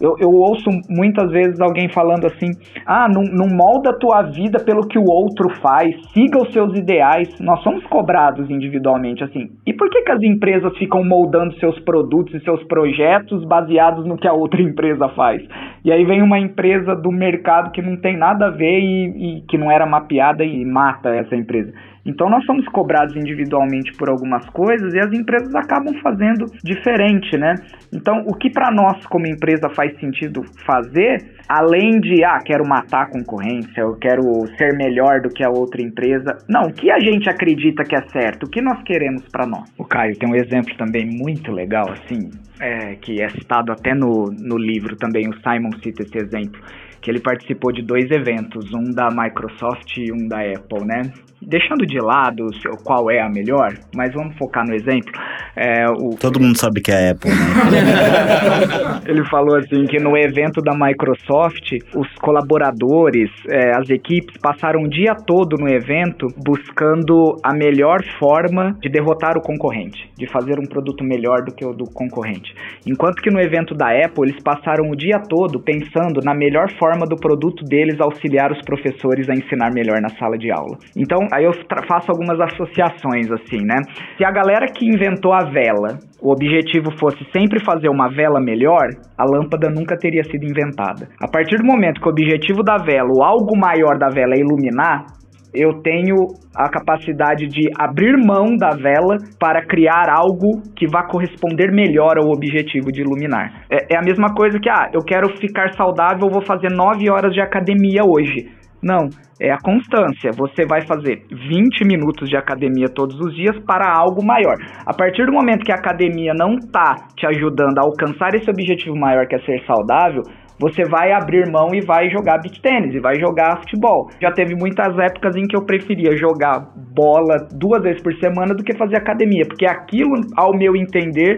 Eu, 0.00 0.16
eu 0.18 0.30
ouço 0.30 0.68
muitas 0.88 1.30
vezes 1.30 1.60
alguém 1.60 1.88
falando 1.88 2.26
assim: 2.26 2.50
ah, 2.86 3.08
não, 3.08 3.22
não 3.22 3.46
molda 3.48 3.90
a 3.90 3.98
tua 3.98 4.22
vida 4.22 4.58
pelo 4.58 4.86
que 4.86 4.98
o 4.98 5.04
outro 5.04 5.48
faz, 5.60 5.94
siga 6.12 6.42
os 6.42 6.52
seus 6.52 6.76
ideais. 6.76 7.28
Nós 7.40 7.62
somos 7.62 7.84
cobrados 7.86 8.50
individualmente 8.50 9.22
assim. 9.22 9.50
E 9.66 9.72
por 9.72 9.88
que, 9.90 10.02
que 10.02 10.12
as 10.12 10.22
empresas 10.22 10.76
ficam 10.76 11.04
moldando 11.04 11.54
seus 11.58 11.78
produtos 11.80 12.34
e 12.34 12.44
seus 12.44 12.62
projetos 12.64 13.44
baseados 13.44 14.04
no 14.06 14.16
que 14.16 14.28
a 14.28 14.32
outra 14.32 14.60
empresa 14.62 15.08
faz? 15.10 15.42
E 15.84 15.92
aí 15.92 16.04
vem 16.04 16.22
uma 16.22 16.38
empresa 16.38 16.94
do 16.94 17.12
mercado 17.12 17.70
que 17.70 17.82
não 17.82 17.96
tem 17.96 18.16
nada 18.16 18.46
a 18.46 18.50
ver 18.50 18.80
e, 18.80 19.38
e 19.38 19.40
que 19.42 19.58
não 19.58 19.70
era 19.70 19.86
mapeada 19.86 20.44
e 20.44 20.64
mata 20.64 21.10
essa 21.10 21.36
empresa. 21.36 21.72
Então 22.06 22.28
nós 22.28 22.44
somos 22.44 22.66
cobrados 22.66 23.16
individualmente 23.16 23.92
por 23.96 24.08
algumas 24.08 24.48
coisas 24.50 24.92
e 24.92 24.98
as 24.98 25.12
empresas 25.12 25.54
acabam 25.54 25.94
fazendo 26.02 26.46
diferente, 26.62 27.36
né? 27.38 27.54
Então 27.92 28.24
o 28.26 28.34
que 28.34 28.50
para 28.50 28.70
nós 28.70 29.04
como 29.06 29.26
empresa 29.26 29.68
faz 29.70 29.98
sentido 29.98 30.42
fazer, 30.66 31.18
além 31.48 32.00
de 32.00 32.22
ah, 32.24 32.38
quero 32.44 32.66
matar 32.66 33.04
a 33.04 33.10
concorrência, 33.10 33.80
eu 33.80 33.96
quero 33.96 34.22
ser 34.58 34.76
melhor 34.76 35.20
do 35.20 35.30
que 35.30 35.42
a 35.42 35.48
outra 35.48 35.82
empresa, 35.82 36.36
não, 36.48 36.68
o 36.68 36.72
que 36.72 36.90
a 36.90 36.98
gente 36.98 37.28
acredita 37.28 37.84
que 37.84 37.96
é 37.96 38.02
certo, 38.08 38.44
o 38.44 38.50
que 38.50 38.60
nós 38.60 38.82
queremos 38.82 39.26
para 39.28 39.46
nós. 39.46 39.72
O 39.78 39.84
Caio 39.84 40.16
tem 40.18 40.28
um 40.30 40.34
exemplo 40.34 40.74
também 40.76 41.06
muito 41.06 41.50
legal 41.50 41.90
assim, 41.90 42.30
é, 42.60 42.96
que 42.96 43.22
é 43.22 43.28
citado 43.30 43.72
até 43.72 43.94
no, 43.94 44.26
no 44.26 44.58
livro 44.58 44.96
também, 44.96 45.28
o 45.28 45.34
Simon 45.40 45.72
cita 45.82 46.02
esse 46.02 46.18
exemplo 46.18 46.60
que 47.04 47.10
ele 47.10 47.20
participou 47.20 47.70
de 47.70 47.82
dois 47.82 48.10
eventos, 48.10 48.72
um 48.72 48.90
da 48.90 49.08
Microsoft 49.10 49.98
e 49.98 50.10
um 50.10 50.26
da 50.26 50.40
Apple, 50.40 50.86
né? 50.86 51.12
deixando 51.46 51.86
de 51.86 51.98
lado 51.98 52.46
qual 52.82 53.10
é 53.10 53.20
a 53.20 53.28
melhor, 53.28 53.74
mas 53.94 54.12
vamos 54.14 54.36
focar 54.38 54.66
no 54.66 54.74
exemplo. 54.74 55.12
É, 55.56 55.86
o... 55.88 56.16
Todo 56.18 56.40
mundo 56.40 56.58
sabe 56.58 56.80
que 56.80 56.90
é 56.90 57.08
a 57.08 57.10
Apple, 57.12 57.30
né? 57.30 59.02
Ele 59.06 59.24
falou 59.28 59.56
assim 59.56 59.84
que 59.86 59.98
no 59.98 60.16
evento 60.16 60.60
da 60.60 60.72
Microsoft, 60.74 61.72
os 61.94 62.08
colaboradores, 62.20 63.30
é, 63.48 63.76
as 63.76 63.88
equipes 63.88 64.36
passaram 64.40 64.82
o 64.82 64.88
dia 64.88 65.14
todo 65.14 65.56
no 65.56 65.68
evento 65.68 66.26
buscando 66.44 67.36
a 67.42 67.54
melhor 67.54 68.02
forma 68.18 68.76
de 68.80 68.88
derrotar 68.88 69.36
o 69.36 69.40
concorrente, 69.40 70.10
de 70.18 70.26
fazer 70.26 70.58
um 70.58 70.66
produto 70.66 71.04
melhor 71.04 71.44
do 71.44 71.54
que 71.54 71.64
o 71.64 71.72
do 71.72 71.84
concorrente. 71.84 72.54
Enquanto 72.86 73.22
que 73.22 73.30
no 73.30 73.40
evento 73.40 73.74
da 73.74 73.88
Apple, 73.88 74.28
eles 74.28 74.42
passaram 74.42 74.90
o 74.90 74.96
dia 74.96 75.20
todo 75.20 75.60
pensando 75.60 76.20
na 76.24 76.34
melhor 76.34 76.70
forma 76.78 77.06
do 77.06 77.16
produto 77.16 77.64
deles 77.64 78.00
auxiliar 78.00 78.50
os 78.50 78.60
professores 78.62 79.28
a 79.28 79.34
ensinar 79.34 79.70
melhor 79.72 80.00
na 80.00 80.08
sala 80.18 80.36
de 80.36 80.50
aula. 80.50 80.76
Então, 80.96 81.20
aí 81.32 81.44
eu 81.44 81.52
faço 81.86 82.10
algumas 82.10 82.40
associações 82.40 83.30
assim, 83.30 83.64
né? 83.64 83.76
Se 84.16 84.24
a 84.24 84.30
galera 84.30 84.66
que 84.66 84.86
inventou 84.86 85.32
a 85.32 85.43
vela, 85.44 85.98
o 86.20 86.32
objetivo 86.32 86.90
fosse 86.98 87.24
sempre 87.32 87.64
fazer 87.64 87.88
uma 87.88 88.08
vela 88.08 88.40
melhor, 88.40 88.88
a 89.16 89.24
lâmpada 89.24 89.68
nunca 89.70 89.96
teria 89.96 90.24
sido 90.24 90.44
inventada. 90.44 91.08
A 91.22 91.28
partir 91.28 91.56
do 91.56 91.64
momento 91.66 92.00
que 92.00 92.08
o 92.08 92.10
objetivo 92.10 92.62
da 92.62 92.76
vela, 92.76 93.10
o 93.12 93.22
algo 93.22 93.56
maior 93.56 93.98
da 93.98 94.08
vela 94.08 94.34
é 94.34 94.40
iluminar, 94.40 95.06
eu 95.54 95.80
tenho 95.82 96.16
a 96.54 96.68
capacidade 96.68 97.46
de 97.46 97.70
abrir 97.78 98.16
mão 98.16 98.56
da 98.56 98.70
vela 98.70 99.16
para 99.38 99.64
criar 99.64 100.10
algo 100.10 100.60
que 100.74 100.86
vá 100.86 101.04
corresponder 101.04 101.70
melhor 101.70 102.18
ao 102.18 102.30
objetivo 102.30 102.90
de 102.90 103.02
iluminar. 103.02 103.62
É, 103.70 103.94
é 103.94 103.96
a 103.96 104.02
mesma 104.02 104.34
coisa 104.34 104.58
que, 104.58 104.68
ah, 104.68 104.90
eu 104.92 105.00
quero 105.00 105.28
ficar 105.38 105.72
saudável, 105.74 106.28
vou 106.28 106.44
fazer 106.44 106.70
9 106.70 107.08
horas 107.08 107.32
de 107.32 107.40
academia 107.40 108.02
hoje. 108.04 108.50
Não, 108.84 109.08
é 109.40 109.50
a 109.50 109.56
constância. 109.56 110.30
Você 110.36 110.66
vai 110.66 110.82
fazer 110.86 111.24
20 111.30 111.86
minutos 111.86 112.28
de 112.28 112.36
academia 112.36 112.86
todos 112.86 113.18
os 113.18 113.34
dias 113.34 113.58
para 113.64 113.90
algo 113.90 114.22
maior. 114.22 114.56
A 114.84 114.92
partir 114.92 115.24
do 115.24 115.32
momento 115.32 115.64
que 115.64 115.72
a 115.72 115.76
academia 115.76 116.34
não 116.38 116.56
está 116.56 116.94
te 117.16 117.26
ajudando 117.26 117.78
a 117.78 117.82
alcançar 117.82 118.34
esse 118.34 118.50
objetivo 118.50 118.94
maior 118.94 119.26
que 119.26 119.36
é 119.36 119.38
ser 119.40 119.64
saudável, 119.64 120.22
você 120.60 120.84
vai 120.84 121.12
abrir 121.12 121.50
mão 121.50 121.74
e 121.74 121.80
vai 121.80 122.10
jogar 122.10 122.38
beach 122.38 122.60
tênis 122.60 122.94
e 122.94 123.00
vai 123.00 123.18
jogar 123.18 123.58
futebol. 123.60 124.08
Já 124.20 124.30
teve 124.30 124.54
muitas 124.54 124.96
épocas 124.98 125.34
em 125.34 125.46
que 125.48 125.56
eu 125.56 125.64
preferia 125.64 126.16
jogar 126.16 126.68
bola 126.94 127.48
duas 127.52 127.82
vezes 127.82 128.02
por 128.02 128.14
semana 128.16 128.54
do 128.54 128.62
que 128.62 128.76
fazer 128.76 128.96
academia, 128.96 129.44
porque 129.48 129.66
aquilo, 129.66 130.14
ao 130.36 130.52
meu 130.56 130.76
entender, 130.76 131.36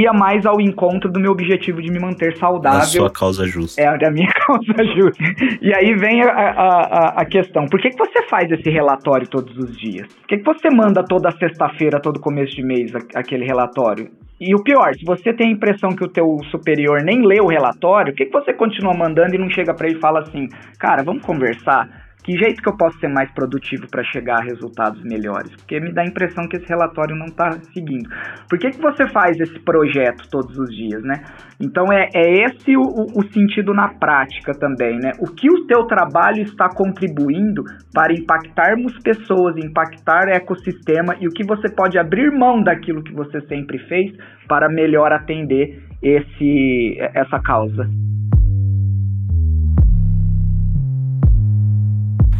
ia 0.00 0.12
mais 0.12 0.46
ao 0.46 0.60
encontro 0.60 1.10
do 1.10 1.20
meu 1.20 1.32
objetivo 1.32 1.82
de 1.82 1.90
me 1.90 1.98
manter 1.98 2.36
saudável. 2.38 2.80
A 2.80 2.84
sua 2.84 3.10
causa 3.10 3.46
justa. 3.46 3.80
É, 3.80 3.86
a 3.86 4.10
minha 4.10 4.30
causa 4.46 4.84
justa. 4.94 5.22
E 5.60 5.74
aí 5.74 5.94
vem 5.94 6.22
a, 6.22 6.30
a, 6.30 7.06
a, 7.20 7.24
questão: 7.24 7.66
por 7.66 7.80
que, 7.80 7.90
que 7.90 7.98
você 7.98 8.22
faz 8.28 8.50
esse 8.50 8.70
relatório 8.70 9.28
todos 9.28 9.56
os 9.56 9.76
dias? 9.78 10.06
Por 10.08 10.26
que, 10.28 10.38
que 10.38 10.44
você 10.44 10.70
manda 10.70 11.04
toda 11.04 11.30
sexta-feira, 11.32 12.00
todo 12.00 12.20
começo 12.20 12.54
de 12.54 12.62
mês, 12.62 12.92
aquele 13.14 13.44
relatório? 13.44 14.10
E 14.40 14.54
o 14.54 14.62
pior, 14.62 14.92
se 14.94 15.04
você 15.04 15.32
tem 15.32 15.48
a 15.48 15.52
impressão 15.52 15.90
que 15.90 16.04
o 16.04 16.08
teu 16.08 16.36
superior 16.50 17.00
nem 17.04 17.24
lê 17.24 17.40
o 17.40 17.46
relatório, 17.46 18.12
por 18.12 18.18
que, 18.18 18.26
que 18.26 18.32
você 18.32 18.52
continua 18.52 18.92
mandando 18.92 19.36
e 19.36 19.38
não 19.38 19.48
chega 19.48 19.72
para 19.72 19.86
ele 19.86 19.98
e 19.98 20.00
fala 20.00 20.20
assim, 20.20 20.48
cara, 20.80 21.04
vamos 21.04 21.24
conversar? 21.24 21.88
Que 22.24 22.36
jeito 22.38 22.62
que 22.62 22.68
eu 22.68 22.76
posso 22.76 22.98
ser 23.00 23.08
mais 23.08 23.30
produtivo 23.32 23.88
para 23.90 24.04
chegar 24.04 24.38
a 24.40 24.44
resultados 24.44 25.02
melhores? 25.02 25.50
Porque 25.56 25.80
me 25.80 25.92
dá 25.92 26.02
a 26.02 26.06
impressão 26.06 26.46
que 26.48 26.56
esse 26.56 26.68
relatório 26.68 27.16
não 27.16 27.26
está 27.26 27.50
seguindo. 27.74 28.08
Por 28.48 28.58
que, 28.60 28.70
que 28.70 28.80
você 28.80 29.08
faz 29.08 29.38
esse 29.40 29.58
projeto 29.60 30.28
todos 30.30 30.56
os 30.56 30.70
dias, 30.70 31.02
né? 31.02 31.24
Então 31.60 31.92
é, 31.92 32.08
é 32.14 32.44
esse 32.44 32.76
o, 32.76 32.82
o 32.82 33.22
sentido 33.32 33.74
na 33.74 33.88
prática 33.88 34.52
também, 34.52 34.98
né? 34.98 35.10
O 35.18 35.26
que 35.26 35.50
o 35.50 35.66
teu 35.66 35.84
trabalho 35.86 36.42
está 36.42 36.68
contribuindo 36.68 37.64
para 37.92 38.12
impactarmos 38.12 38.96
pessoas, 39.02 39.56
impactar 39.56 40.28
ecossistema 40.28 41.16
e 41.20 41.26
o 41.26 41.30
que 41.30 41.44
você 41.44 41.68
pode 41.74 41.98
abrir 41.98 42.30
mão 42.30 42.62
daquilo 42.62 43.02
que 43.02 43.12
você 43.12 43.40
sempre 43.48 43.78
fez 43.88 44.12
para 44.46 44.68
melhor 44.68 45.12
atender 45.12 45.82
esse, 46.00 46.98
essa 47.14 47.40
causa. 47.40 47.88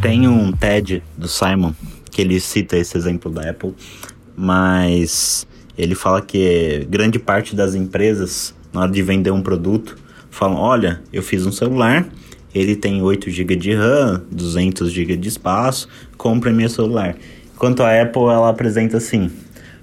Tem 0.03 0.27
um 0.27 0.51
TED 0.51 1.01
do 1.17 1.29
Simon 1.29 1.73
que 2.11 2.21
ele 2.21 2.37
cita 2.37 2.75
esse 2.75 2.97
exemplo 2.97 3.31
da 3.31 3.49
Apple, 3.49 3.73
mas 4.35 5.47
ele 5.77 5.95
fala 5.95 6.21
que 6.21 6.85
grande 6.89 7.17
parte 7.17 7.55
das 7.55 7.73
empresas, 7.73 8.53
na 8.73 8.81
hora 8.81 8.91
de 8.91 9.01
vender 9.01 9.31
um 9.31 9.41
produto, 9.41 9.95
falam: 10.29 10.57
Olha, 10.57 11.01
eu 11.13 11.23
fiz 11.23 11.45
um 11.45 11.53
celular, 11.53 12.05
ele 12.53 12.75
tem 12.75 13.01
8 13.01 13.31
GB 13.31 13.55
de 13.55 13.75
RAM, 13.75 14.25
200 14.29 14.91
GB 14.91 15.15
de 15.15 15.29
espaço, 15.29 15.87
compre 16.17 16.51
meu 16.51 16.67
celular. 16.67 17.15
Enquanto 17.55 17.81
a 17.81 18.01
Apple 18.01 18.23
ela 18.23 18.49
apresenta 18.49 18.97
assim: 18.97 19.31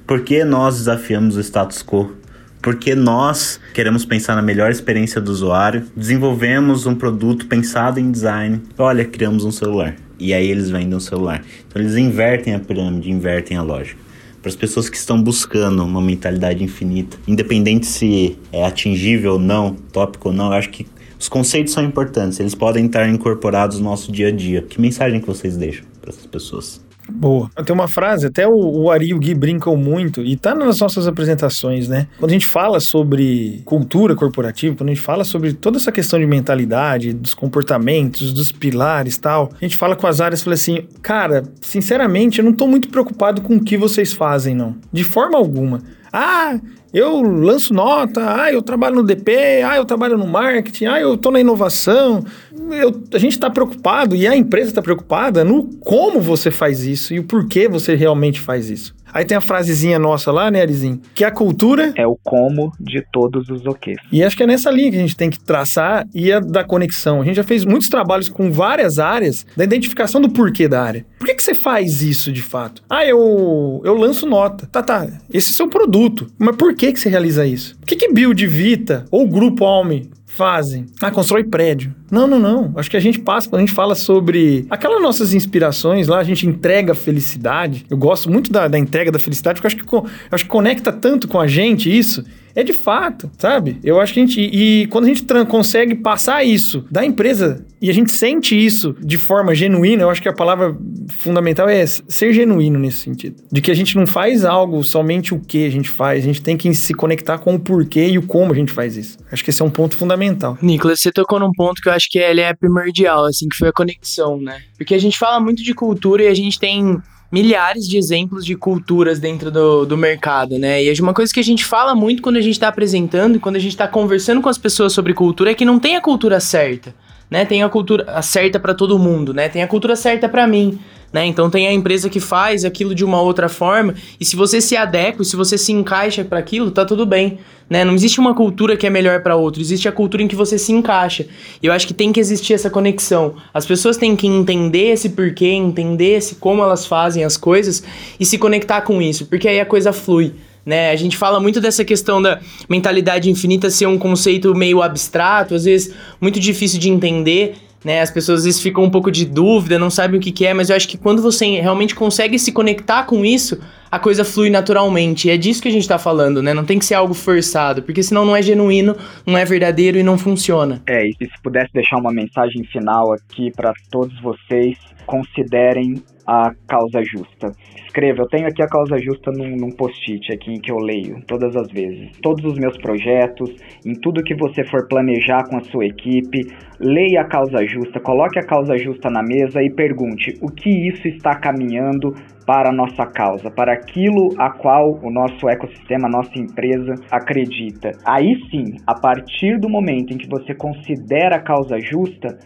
Por 0.06 0.20
que 0.20 0.44
nós 0.44 0.76
desafiamos 0.76 1.36
o 1.36 1.40
status 1.40 1.82
quo? 1.82 2.12
Porque 2.60 2.94
nós 2.94 3.58
queremos 3.72 4.04
pensar 4.04 4.36
na 4.36 4.42
melhor 4.42 4.70
experiência 4.70 5.18
do 5.18 5.32
usuário, 5.32 5.86
desenvolvemos 5.96 6.84
um 6.84 6.94
produto 6.94 7.46
pensado 7.46 7.98
em 7.98 8.12
design. 8.12 8.60
Olha, 8.76 9.02
criamos 9.02 9.46
um 9.46 9.50
celular 9.50 9.96
e 10.20 10.34
aí 10.34 10.48
eles 10.48 10.70
vendem 10.70 10.94
um 10.94 11.00
celular. 11.00 11.44
Então 11.66 11.80
eles 11.80 11.96
invertem 11.96 12.54
a 12.54 12.58
pirâmide, 12.58 13.10
invertem 13.10 13.56
a 13.56 13.62
lógica. 13.62 13.98
Para 14.40 14.48
as 14.48 14.56
pessoas 14.56 14.88
que 14.88 14.96
estão 14.96 15.22
buscando 15.22 15.84
uma 15.84 16.00
mentalidade 16.00 16.62
infinita, 16.62 17.18
independente 17.26 17.86
se 17.86 18.38
é 18.52 18.64
atingível 18.64 19.34
ou 19.34 19.38
não, 19.38 19.74
tópico 19.92 20.28
ou 20.28 20.34
não, 20.34 20.46
eu 20.46 20.52
acho 20.52 20.70
que 20.70 20.86
os 21.18 21.28
conceitos 21.28 21.74
são 21.74 21.84
importantes, 21.84 22.40
eles 22.40 22.54
podem 22.54 22.86
estar 22.86 23.06
incorporados 23.06 23.78
no 23.78 23.84
nosso 23.84 24.10
dia 24.10 24.28
a 24.28 24.30
dia. 24.30 24.62
Que 24.62 24.80
mensagem 24.80 25.20
que 25.20 25.26
vocês 25.26 25.56
deixam 25.56 25.84
para 26.00 26.10
essas 26.10 26.24
pessoas? 26.24 26.80
Boa. 27.10 27.50
Tem 27.64 27.74
uma 27.74 27.88
frase, 27.88 28.26
até 28.26 28.46
o, 28.46 28.54
o 28.54 28.90
Ari 28.90 29.08
e 29.08 29.14
o 29.14 29.18
Gui 29.18 29.34
brincam 29.34 29.76
muito, 29.76 30.22
e 30.22 30.36
tá 30.36 30.54
nas 30.54 30.78
nossas 30.78 31.06
apresentações, 31.06 31.88
né? 31.88 32.06
Quando 32.18 32.30
a 32.30 32.34
gente 32.34 32.46
fala 32.46 32.80
sobre 32.80 33.62
cultura 33.64 34.14
corporativa, 34.14 34.76
quando 34.76 34.90
a 34.90 34.94
gente 34.94 35.04
fala 35.04 35.24
sobre 35.24 35.52
toda 35.52 35.76
essa 35.76 35.92
questão 35.92 36.18
de 36.18 36.26
mentalidade, 36.26 37.12
dos 37.12 37.34
comportamentos, 37.34 38.32
dos 38.32 38.52
pilares 38.52 39.18
tal, 39.18 39.50
a 39.60 39.64
gente 39.64 39.76
fala 39.76 39.96
com 39.96 40.06
as 40.06 40.20
áreas 40.20 40.40
e 40.40 40.44
fala 40.44 40.54
assim, 40.54 40.86
cara, 41.02 41.42
sinceramente, 41.60 42.38
eu 42.38 42.44
não 42.44 42.52
tô 42.52 42.66
muito 42.66 42.88
preocupado 42.88 43.42
com 43.42 43.56
o 43.56 43.64
que 43.64 43.76
vocês 43.76 44.12
fazem, 44.12 44.54
não. 44.54 44.76
De 44.92 45.04
forma 45.04 45.36
alguma. 45.36 45.82
Ah, 46.12 46.58
eu 46.92 47.22
lanço 47.22 47.72
nota, 47.72 48.42
ah, 48.42 48.52
eu 48.52 48.60
trabalho 48.60 48.96
no 48.96 49.02
DP, 49.04 49.62
ah, 49.62 49.76
eu 49.76 49.84
trabalho 49.84 50.18
no 50.18 50.26
marketing, 50.26 50.86
ah, 50.86 51.00
eu 51.00 51.14
estou 51.14 51.30
na 51.30 51.40
inovação. 51.40 52.24
Eu, 52.70 53.00
a 53.14 53.18
gente 53.18 53.32
está 53.32 53.48
preocupado 53.48 54.16
e 54.16 54.26
a 54.26 54.36
empresa 54.36 54.70
está 54.70 54.82
preocupada 54.82 55.44
no 55.44 55.64
como 55.78 56.20
você 56.20 56.50
faz 56.50 56.84
isso 56.84 57.14
e 57.14 57.20
o 57.20 57.24
porquê 57.24 57.68
você 57.68 57.94
realmente 57.94 58.40
faz 58.40 58.70
isso. 58.70 58.94
Aí 59.12 59.24
tem 59.24 59.36
a 59.36 59.40
frasezinha 59.40 59.98
nossa 59.98 60.30
lá, 60.30 60.50
né, 60.50 60.60
Arizinho? 60.60 61.00
Que 61.14 61.24
a 61.24 61.30
cultura. 61.30 61.92
É 61.96 62.06
o 62.06 62.16
como 62.22 62.72
de 62.78 63.04
todos 63.12 63.48
os 63.48 63.66
OKs. 63.66 63.96
E 64.12 64.22
acho 64.22 64.36
que 64.36 64.42
é 64.42 64.46
nessa 64.46 64.70
linha 64.70 64.90
que 64.90 64.96
a 64.96 65.00
gente 65.00 65.16
tem 65.16 65.30
que 65.30 65.40
traçar 65.40 66.06
e 66.14 66.32
a 66.32 66.40
da 66.40 66.64
conexão. 66.64 67.20
A 67.20 67.24
gente 67.24 67.36
já 67.36 67.44
fez 67.44 67.64
muitos 67.64 67.88
trabalhos 67.88 68.28
com 68.28 68.50
várias 68.50 68.98
áreas 68.98 69.46
da 69.56 69.64
identificação 69.64 70.20
do 70.20 70.28
porquê 70.28 70.68
da 70.68 70.82
área. 70.82 71.04
Por 71.18 71.26
que, 71.26 71.34
que 71.34 71.42
você 71.42 71.54
faz 71.54 72.02
isso 72.02 72.32
de 72.32 72.42
fato? 72.42 72.82
Ah, 72.88 73.04
eu, 73.04 73.80
eu 73.84 73.94
lanço 73.94 74.26
nota. 74.26 74.66
Tá, 74.66 74.82
tá. 74.82 75.06
Esse 75.32 75.50
é 75.50 75.54
seu 75.54 75.68
produto. 75.68 76.28
Mas 76.38 76.56
por 76.56 76.74
que, 76.74 76.92
que 76.92 77.00
você 77.00 77.08
realiza 77.08 77.46
isso? 77.46 77.76
O 77.82 77.86
que, 77.86 77.96
que 77.96 78.12
Build 78.12 78.46
Vita 78.46 79.04
ou 79.10 79.26
Grupo 79.28 79.64
Alme 79.64 80.10
fazem? 80.30 80.86
Ah, 81.00 81.10
constrói 81.10 81.44
prédio. 81.44 81.94
Não, 82.10 82.26
não, 82.26 82.38
não. 82.38 82.72
Acho 82.76 82.90
que 82.90 82.96
a 82.96 83.00
gente 83.00 83.18
passa, 83.18 83.48
quando 83.48 83.62
a 83.62 83.66
gente 83.66 83.74
fala 83.74 83.94
sobre 83.94 84.66
aquelas 84.70 85.02
nossas 85.02 85.34
inspirações 85.34 86.08
lá, 86.08 86.18
a 86.18 86.24
gente 86.24 86.46
entrega 86.46 86.94
felicidade. 86.94 87.84
Eu 87.90 87.96
gosto 87.96 88.30
muito 88.30 88.50
da, 88.52 88.68
da 88.68 88.78
entrega 88.78 89.12
da 89.12 89.18
felicidade, 89.18 89.60
porque 89.60 89.66
acho 89.66 89.76
que, 89.76 90.08
acho 90.30 90.44
que 90.44 90.50
conecta 90.50 90.92
tanto 90.92 91.28
com 91.28 91.38
a 91.38 91.46
gente 91.46 91.94
isso 91.94 92.24
é 92.54 92.62
de 92.62 92.72
fato, 92.72 93.30
sabe? 93.38 93.78
Eu 93.82 94.00
acho 94.00 94.14
que 94.14 94.20
a 94.20 94.26
gente. 94.26 94.40
E, 94.40 94.86
quando 94.86 95.04
a 95.04 95.08
gente 95.08 95.24
consegue 95.46 95.94
passar 95.94 96.44
isso 96.44 96.84
da 96.90 97.04
empresa 97.04 97.64
e 97.80 97.88
a 97.88 97.94
gente 97.94 98.10
sente 98.10 98.54
isso 98.54 98.94
de 99.00 99.16
forma 99.16 99.54
genuína, 99.54 100.02
eu 100.02 100.10
acho 100.10 100.20
que 100.20 100.28
a 100.28 100.32
palavra 100.32 100.76
fundamental 101.08 101.68
é 101.68 101.86
ser 101.86 102.32
genuíno 102.32 102.78
nesse 102.78 102.98
sentido. 102.98 103.42
De 103.50 103.60
que 103.60 103.70
a 103.70 103.74
gente 103.74 103.96
não 103.96 104.06
faz 104.06 104.44
algo 104.44 104.82
somente 104.82 105.34
o 105.34 105.40
que 105.40 105.66
a 105.66 105.70
gente 105.70 105.88
faz, 105.88 106.22
a 106.22 106.26
gente 106.26 106.42
tem 106.42 106.56
que 106.56 106.72
se 106.74 106.92
conectar 106.94 107.38
com 107.38 107.54
o 107.54 107.60
porquê 107.60 108.08
e 108.08 108.18
o 108.18 108.22
como 108.22 108.52
a 108.52 108.56
gente 108.56 108.72
faz 108.72 108.96
isso. 108.96 109.18
Acho 109.30 109.42
que 109.42 109.50
esse 109.50 109.62
é 109.62 109.64
um 109.64 109.70
ponto 109.70 109.96
fundamental. 109.96 110.58
Nicolas, 110.60 111.00
você 111.00 111.10
tocou 111.10 111.40
num 111.40 111.52
ponto 111.52 111.80
que 111.80 111.88
eu 111.88 111.92
acho 111.92 112.08
que 112.10 112.18
ele 112.18 112.40
é 112.40 112.54
primordial, 112.54 113.24
assim, 113.24 113.48
que 113.48 113.56
foi 113.56 113.68
a 113.68 113.72
conexão, 113.72 114.40
né? 114.40 114.60
Porque 114.76 114.94
a 114.94 115.00
gente 115.00 115.18
fala 115.18 115.40
muito 115.40 115.62
de 115.62 115.74
cultura 115.74 116.24
e 116.24 116.26
a 116.26 116.34
gente 116.34 116.58
tem 116.58 117.00
milhares 117.30 117.86
de 117.86 117.96
exemplos 117.96 118.44
de 118.44 118.56
culturas 118.56 119.20
dentro 119.20 119.50
do, 119.50 119.84
do 119.86 119.96
mercado, 119.96 120.58
né? 120.58 120.82
E 120.82 121.00
uma 121.00 121.14
coisa 121.14 121.32
que 121.32 121.40
a 121.40 121.44
gente 121.44 121.64
fala 121.64 121.94
muito 121.94 122.22
quando 122.22 122.36
a 122.36 122.40
gente 122.40 122.54
está 122.54 122.68
apresentando 122.68 123.36
e 123.36 123.38
quando 123.38 123.56
a 123.56 123.60
gente 123.60 123.72
está 123.72 123.86
conversando 123.86 124.40
com 124.40 124.48
as 124.48 124.58
pessoas 124.58 124.92
sobre 124.92 125.14
cultura 125.14 125.52
é 125.52 125.54
que 125.54 125.64
não 125.64 125.78
tem 125.78 125.96
a 125.96 126.00
cultura 126.00 126.40
certa, 126.40 126.94
né? 127.30 127.44
Tem 127.44 127.62
a 127.62 127.68
cultura 127.68 128.20
certa 128.22 128.58
para 128.58 128.74
todo 128.74 128.98
mundo, 128.98 129.32
né? 129.32 129.48
Tem 129.48 129.62
a 129.62 129.68
cultura 129.68 129.94
certa 129.94 130.28
para 130.28 130.46
mim. 130.46 130.78
Né? 131.12 131.26
Então 131.26 131.50
tem 131.50 131.66
a 131.66 131.72
empresa 131.72 132.08
que 132.08 132.20
faz 132.20 132.64
aquilo 132.64 132.94
de 132.94 133.04
uma 133.04 133.20
outra 133.20 133.48
forma, 133.48 133.94
e 134.18 134.24
se 134.24 134.36
você 134.36 134.60
se 134.60 134.76
adequa, 134.76 135.24
se 135.24 135.36
você 135.36 135.58
se 135.58 135.72
encaixa 135.72 136.24
para 136.24 136.38
aquilo, 136.38 136.70
tá 136.70 136.84
tudo 136.84 137.04
bem. 137.04 137.38
Né? 137.68 137.84
Não 137.84 137.94
existe 137.94 138.18
uma 138.18 138.34
cultura 138.34 138.76
que 138.76 138.86
é 138.86 138.90
melhor 138.90 139.22
para 139.22 139.36
outra, 139.36 139.60
existe 139.60 139.88
a 139.88 139.92
cultura 139.92 140.22
em 140.22 140.28
que 140.28 140.36
você 140.36 140.58
se 140.58 140.72
encaixa. 140.72 141.26
E 141.62 141.66
eu 141.66 141.72
acho 141.72 141.86
que 141.86 141.94
tem 141.94 142.12
que 142.12 142.20
existir 142.20 142.54
essa 142.54 142.70
conexão. 142.70 143.34
As 143.52 143.66
pessoas 143.66 143.96
têm 143.96 144.16
que 144.16 144.26
entender 144.26 144.92
esse 144.92 145.10
porquê, 145.10 145.46
entender 145.46 146.16
esse 146.16 146.36
como 146.36 146.62
elas 146.62 146.86
fazem 146.86 147.24
as 147.24 147.36
coisas 147.36 147.82
e 148.18 148.24
se 148.24 148.38
conectar 148.38 148.82
com 148.82 149.00
isso, 149.00 149.26
porque 149.26 149.48
aí 149.48 149.60
a 149.60 149.66
coisa 149.66 149.92
flui. 149.92 150.34
Né? 150.64 150.90
A 150.90 150.96
gente 150.96 151.16
fala 151.16 151.40
muito 151.40 151.60
dessa 151.60 151.84
questão 151.84 152.20
da 152.20 152.40
mentalidade 152.68 153.30
infinita 153.30 153.70
ser 153.70 153.86
um 153.86 153.98
conceito 153.98 154.54
meio 154.54 154.82
abstrato, 154.82 155.54
às 155.54 155.64
vezes 155.64 155.94
muito 156.20 156.38
difícil 156.38 156.78
de 156.78 156.90
entender 156.90 157.56
né? 157.84 158.00
As 158.00 158.10
pessoas 158.10 158.40
às 158.40 158.44
vezes 158.44 158.60
ficam 158.60 158.84
um 158.84 158.90
pouco 158.90 159.10
de 159.10 159.24
dúvida, 159.24 159.78
não 159.78 159.90
sabem 159.90 160.18
o 160.18 160.22
que, 160.22 160.32
que 160.32 160.46
é, 160.46 160.54
mas 160.54 160.70
eu 160.70 160.76
acho 160.76 160.88
que 160.88 160.98
quando 160.98 161.22
você 161.22 161.60
realmente 161.60 161.94
consegue 161.94 162.38
se 162.38 162.52
conectar 162.52 163.04
com 163.04 163.24
isso, 163.24 163.60
a 163.90 163.98
coisa 163.98 164.24
flui 164.24 164.50
naturalmente. 164.50 165.28
E 165.28 165.30
é 165.30 165.36
disso 165.36 165.62
que 165.62 165.68
a 165.68 165.72
gente 165.72 165.88
tá 165.88 165.98
falando, 165.98 166.42
né? 166.42 166.54
Não 166.54 166.64
tem 166.64 166.78
que 166.78 166.84
ser 166.84 166.94
algo 166.94 167.14
forçado, 167.14 167.82
porque 167.82 168.02
senão 168.02 168.24
não 168.24 168.36
é 168.36 168.42
genuíno, 168.42 168.96
não 169.26 169.36
é 169.36 169.44
verdadeiro 169.44 169.98
e 169.98 170.02
não 170.02 170.16
funciona. 170.16 170.82
É, 170.86 171.06
e 171.06 171.12
se 171.12 171.42
pudesse 171.42 171.72
deixar 171.72 171.96
uma 171.96 172.12
mensagem 172.12 172.62
final 172.64 173.12
aqui 173.12 173.50
para 173.50 173.72
todos 173.90 174.18
vocês, 174.20 174.76
considerem 175.06 176.02
a 176.30 176.54
causa 176.68 177.02
justa. 177.02 177.50
Escreva, 177.84 178.22
eu 178.22 178.28
tenho 178.28 178.46
aqui 178.46 178.62
a 178.62 178.68
causa 178.68 178.96
justa 178.98 179.32
num, 179.32 179.56
num 179.56 179.70
post-it 179.70 180.32
aqui 180.32 180.60
que 180.60 180.70
eu 180.70 180.76
leio 180.76 181.20
todas 181.26 181.56
as 181.56 181.68
vezes. 181.72 182.12
Todos 182.22 182.44
os 182.44 182.56
meus 182.56 182.78
projetos, 182.78 183.50
em 183.84 183.94
tudo 183.94 184.22
que 184.22 184.36
você 184.36 184.64
for 184.64 184.86
planejar 184.86 185.42
com 185.48 185.56
a 185.56 185.64
sua 185.64 185.86
equipe, 185.86 186.46
leia 186.78 187.22
a 187.22 187.28
causa 187.28 187.66
justa, 187.66 187.98
coloque 187.98 188.38
a 188.38 188.46
causa 188.46 188.78
justa 188.78 189.10
na 189.10 189.24
mesa 189.24 189.60
e 189.60 189.74
pergunte 189.74 190.38
o 190.40 190.46
que 190.46 190.70
isso 190.70 191.08
está 191.08 191.34
caminhando 191.34 192.14
para 192.46 192.70
a 192.70 192.72
nossa 192.72 193.04
causa, 193.06 193.50
para 193.50 193.72
aquilo 193.72 194.28
a 194.38 194.50
qual 194.50 195.00
o 195.02 195.10
nosso 195.10 195.48
ecossistema, 195.48 196.06
a 196.06 196.10
nossa 196.10 196.38
empresa 196.38 196.94
acredita. 197.10 197.90
Aí 198.06 198.36
sim, 198.50 198.76
a 198.86 198.94
partir 198.94 199.58
do 199.58 199.68
momento 199.68 200.12
em 200.12 200.16
que 200.16 200.28
você 200.28 200.54
considera 200.54 201.36
a 201.36 201.42
causa 201.42 201.76
justa, 201.80 202.38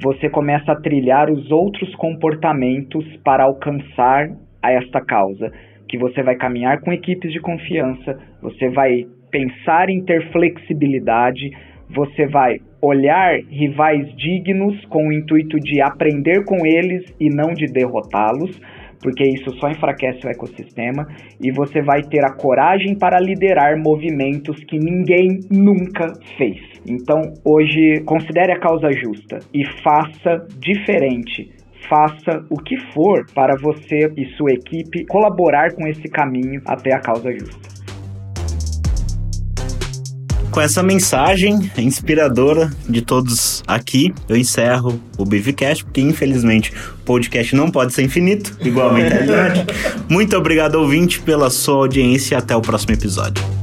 você 0.00 0.28
começa 0.28 0.72
a 0.72 0.80
trilhar 0.80 1.30
os 1.30 1.50
outros 1.50 1.94
comportamentos 1.96 3.04
para 3.24 3.44
alcançar 3.44 4.30
a 4.62 4.72
esta 4.72 5.00
causa, 5.00 5.52
que 5.88 5.98
você 5.98 6.22
vai 6.22 6.36
caminhar 6.36 6.80
com 6.80 6.92
equipes 6.92 7.32
de 7.32 7.40
confiança, 7.40 8.18
você 8.40 8.68
vai 8.70 9.06
pensar 9.30 9.90
em 9.90 10.02
ter 10.04 10.30
flexibilidade, 10.30 11.50
você 11.90 12.26
vai 12.26 12.58
olhar 12.80 13.38
rivais 13.48 14.14
dignos 14.16 14.84
com 14.86 15.08
o 15.08 15.12
intuito 15.12 15.58
de 15.60 15.80
aprender 15.80 16.44
com 16.44 16.64
eles 16.64 17.04
e 17.20 17.28
não 17.28 17.52
de 17.52 17.66
derrotá-los, 17.66 18.58
porque 19.02 19.24
isso 19.24 19.50
só 19.58 19.68
enfraquece 19.68 20.26
o 20.26 20.30
ecossistema, 20.30 21.06
e 21.40 21.50
você 21.50 21.82
vai 21.82 22.02
ter 22.02 22.24
a 22.24 22.34
coragem 22.34 22.96
para 22.96 23.18
liderar 23.20 23.76
movimentos 23.76 24.56
que 24.64 24.78
ninguém 24.78 25.40
nunca 25.50 26.12
fez. 26.38 26.58
Então, 26.88 27.20
hoje, 27.44 28.02
considere 28.04 28.52
a 28.52 28.60
causa 28.60 28.90
justa 28.92 29.38
e 29.52 29.64
faça 29.82 30.46
diferente 30.58 31.50
faça 31.88 32.44
o 32.48 32.56
que 32.56 32.76
for 32.92 33.26
para 33.34 33.54
você 33.60 34.10
e 34.16 34.24
sua 34.36 34.52
equipe 34.52 35.04
colaborar 35.06 35.74
com 35.74 35.86
esse 35.86 36.04
caminho 36.04 36.62
até 36.66 36.94
a 36.94 37.00
causa 37.00 37.30
justa. 37.32 37.81
Com 40.52 40.60
essa 40.60 40.82
mensagem 40.82 41.70
inspiradora 41.78 42.70
de 42.86 43.00
todos 43.00 43.62
aqui, 43.66 44.14
eu 44.28 44.36
encerro 44.36 45.00
o 45.16 45.24
Bivcast, 45.24 45.82
porque 45.82 46.02
infelizmente 46.02 46.70
o 46.70 47.04
podcast 47.04 47.56
não 47.56 47.70
pode 47.70 47.94
ser 47.94 48.02
infinito, 48.02 48.56
igual 48.60 48.90
a 48.90 48.92
mentalidade. 48.92 49.66
Muito 50.08 50.36
obrigado, 50.36 50.74
ouvinte, 50.76 51.20
pela 51.20 51.48
sua 51.48 51.76
audiência 51.76 52.34
e 52.34 52.38
até 52.38 52.54
o 52.54 52.60
próximo 52.60 52.92
episódio. 52.92 53.61